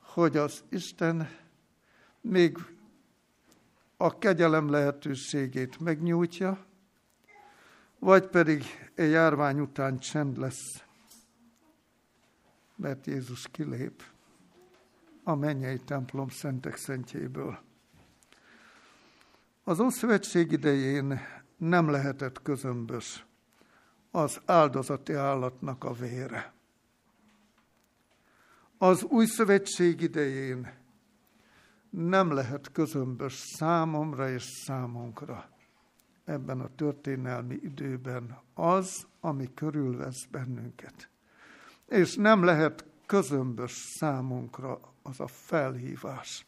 [0.00, 1.28] hogy az Isten
[2.20, 2.58] még
[3.96, 6.66] a kegyelem lehetőségét megnyújtja,
[7.98, 8.64] vagy pedig
[8.94, 10.84] egy járvány után csend lesz,
[12.76, 14.02] mert Jézus kilép
[15.22, 17.58] a mennyei templom szentek szentjéből.
[19.64, 21.20] Az Ószövetség idején
[21.56, 23.26] nem lehetett közömbös
[24.10, 26.54] az áldozati állatnak a vére.
[28.78, 30.72] Az új szövetség idején
[31.90, 35.48] nem lehet közömbös számomra és számunkra
[36.24, 41.08] ebben a történelmi időben az, ami körülvesz bennünket.
[41.88, 46.46] És nem lehet közömbös számunkra az a felhívás,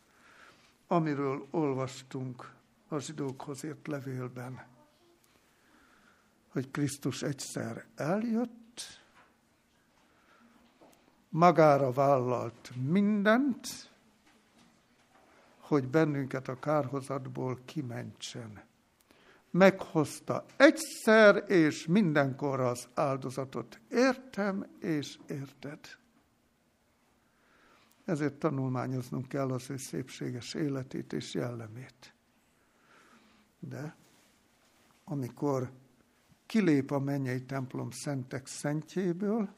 [0.86, 2.52] amiről olvastunk
[2.88, 4.66] a zsidókhoz ért levélben,
[6.48, 8.67] hogy Krisztus egyszer eljött,
[11.28, 13.90] magára vállalt mindent,
[15.58, 18.62] hogy bennünket a kárhozatból kimentsen.
[19.50, 23.80] Meghozta egyszer és mindenkor az áldozatot.
[23.90, 25.78] Értem és érted.
[28.04, 32.14] Ezért tanulmányoznunk kell az ő szépséges életét és jellemét.
[33.58, 33.96] De
[35.04, 35.70] amikor
[36.46, 39.54] kilép a mennyei templom szentek szentjéből,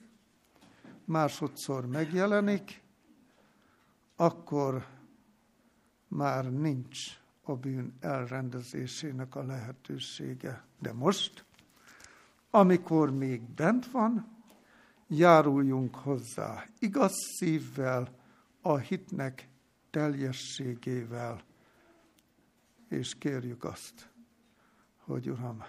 [1.10, 2.82] másodszor megjelenik,
[4.16, 4.86] akkor
[6.08, 6.98] már nincs
[7.42, 10.64] a bűn elrendezésének a lehetősége.
[10.78, 11.44] De most,
[12.50, 14.36] amikor még bent van,
[15.06, 18.18] járuljunk hozzá igaz szívvel,
[18.62, 19.48] a hitnek
[19.90, 21.42] teljességével,
[22.88, 24.10] és kérjük azt,
[24.98, 25.64] hogy Uram,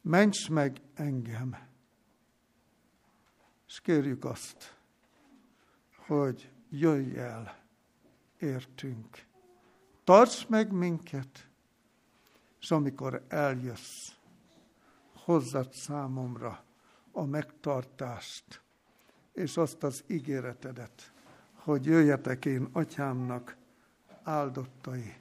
[0.00, 1.70] ments meg engem,
[3.72, 4.76] és kérjük azt,
[6.06, 7.64] hogy jöjj el
[8.38, 9.24] értünk.
[10.04, 11.48] Tarts meg minket,
[12.60, 14.10] és amikor eljössz,
[15.14, 16.64] hozzad számomra
[17.12, 18.62] a megtartást,
[19.32, 21.12] és azt az ígéretedet,
[21.54, 23.56] hogy jöjjetek én atyámnak
[24.22, 25.14] áldottai,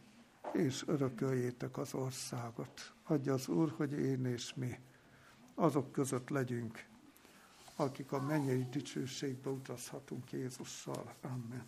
[0.54, 2.94] és örököljétek az országot.
[3.04, 4.80] Adja az Úr, hogy én és mi
[5.56, 6.90] azok között legyünk,
[7.82, 11.16] akik a mennyei dicsőségbe utazhatunk Jézussal.
[11.22, 11.66] Amen.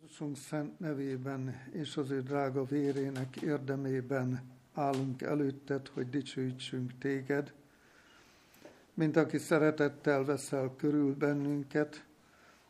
[0.00, 4.42] Jézusunk szent nevében és az ő drága vérének érdemében
[4.74, 7.54] állunk előtted, hogy dicsőítsünk téged,
[8.94, 12.04] mint aki szeretettel veszel körül bennünket,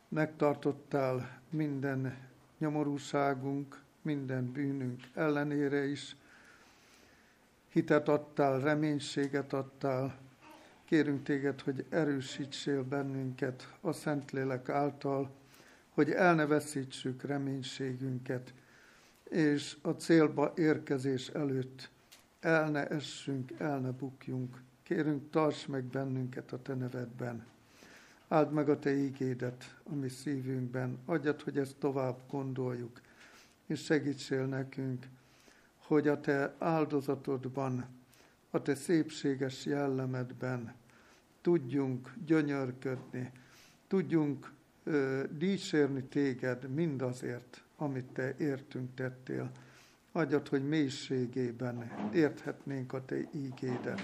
[0.07, 2.27] megtartottál minden
[2.57, 6.15] nyomorúságunk, minden bűnünk ellenére is,
[7.67, 10.28] hitet adtál, reménységet adtál,
[10.89, 15.29] kérünk téged, hogy erősítsél bennünket a Szentlélek által,
[15.89, 18.53] hogy el ne veszítsük reménységünket,
[19.23, 21.89] és a célba érkezés előtt
[22.39, 24.61] el ne essünk, el ne bukjunk.
[24.83, 27.45] Kérünk, tarts meg bennünket a Te nevedben.
[28.27, 30.97] Áld meg a Te ígédet a mi szívünkben.
[31.05, 33.01] Adjad, hogy ezt tovább gondoljuk,
[33.65, 35.05] és segítsél nekünk,
[35.77, 37.98] hogy a Te áldozatodban,
[38.49, 40.73] a Te szépséges jellemedben
[41.41, 43.31] tudjunk gyönyörködni,
[43.87, 44.51] tudjunk
[44.83, 49.51] ö, dicsérni téged mindazért, amit te értünk tettél.
[50.11, 54.01] Adjad, hogy mélységében érthetnénk a te ígédet.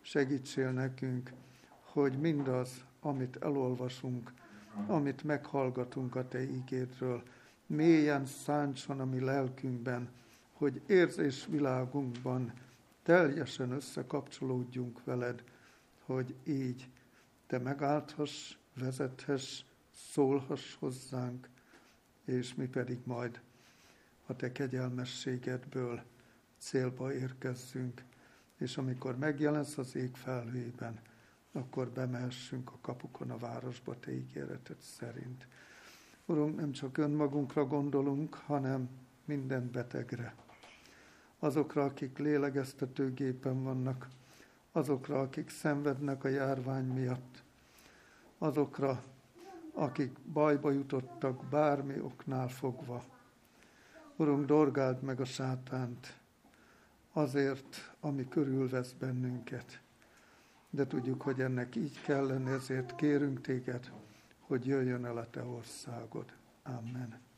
[0.00, 1.32] Segítsél nekünk,
[1.80, 4.32] hogy mindaz, amit elolvasunk,
[4.86, 7.22] amit meghallgatunk a te ígédről,
[7.66, 10.08] mélyen szántson a mi lelkünkben,
[10.52, 12.52] hogy érzésvilágunkban
[13.02, 15.44] teljesen összekapcsolódjunk veled,
[16.04, 16.88] hogy így
[17.46, 21.48] te megállthass, vezethess, szólhass hozzánk,
[22.24, 23.40] és mi pedig majd
[24.26, 26.02] a te kegyelmességedből
[26.58, 28.02] célba érkezzünk,
[28.56, 31.00] és amikor megjelensz az ég felhőben,
[31.52, 35.46] akkor bemehessünk a kapukon a városba te ígéreted szerint.
[36.26, 38.88] Urunk, nem csak önmagunkra gondolunk, hanem
[39.24, 40.34] minden betegre.
[41.42, 44.08] Azokra, akik lélegeztetőgépen vannak,
[44.72, 47.42] azokra, akik szenvednek a járvány miatt,
[48.38, 49.02] azokra,
[49.72, 53.04] akik bajba jutottak bármi oknál fogva.
[54.16, 56.20] Urunk, dorgáld meg a sátánt
[57.12, 59.80] azért, ami körülvesz bennünket.
[60.72, 63.92] de tudjuk, hogy ennek így kell lenni, ezért kérünk téged,
[64.40, 66.32] hogy jöjjön el a te országod.
[66.62, 67.29] Amen.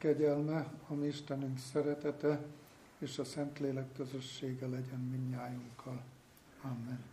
[0.00, 2.40] Kegyelme, a mi Istenünk szeretete
[2.98, 6.02] és a Szentlélek közössége legyen minnyájunkkal.
[6.62, 7.04] Amen.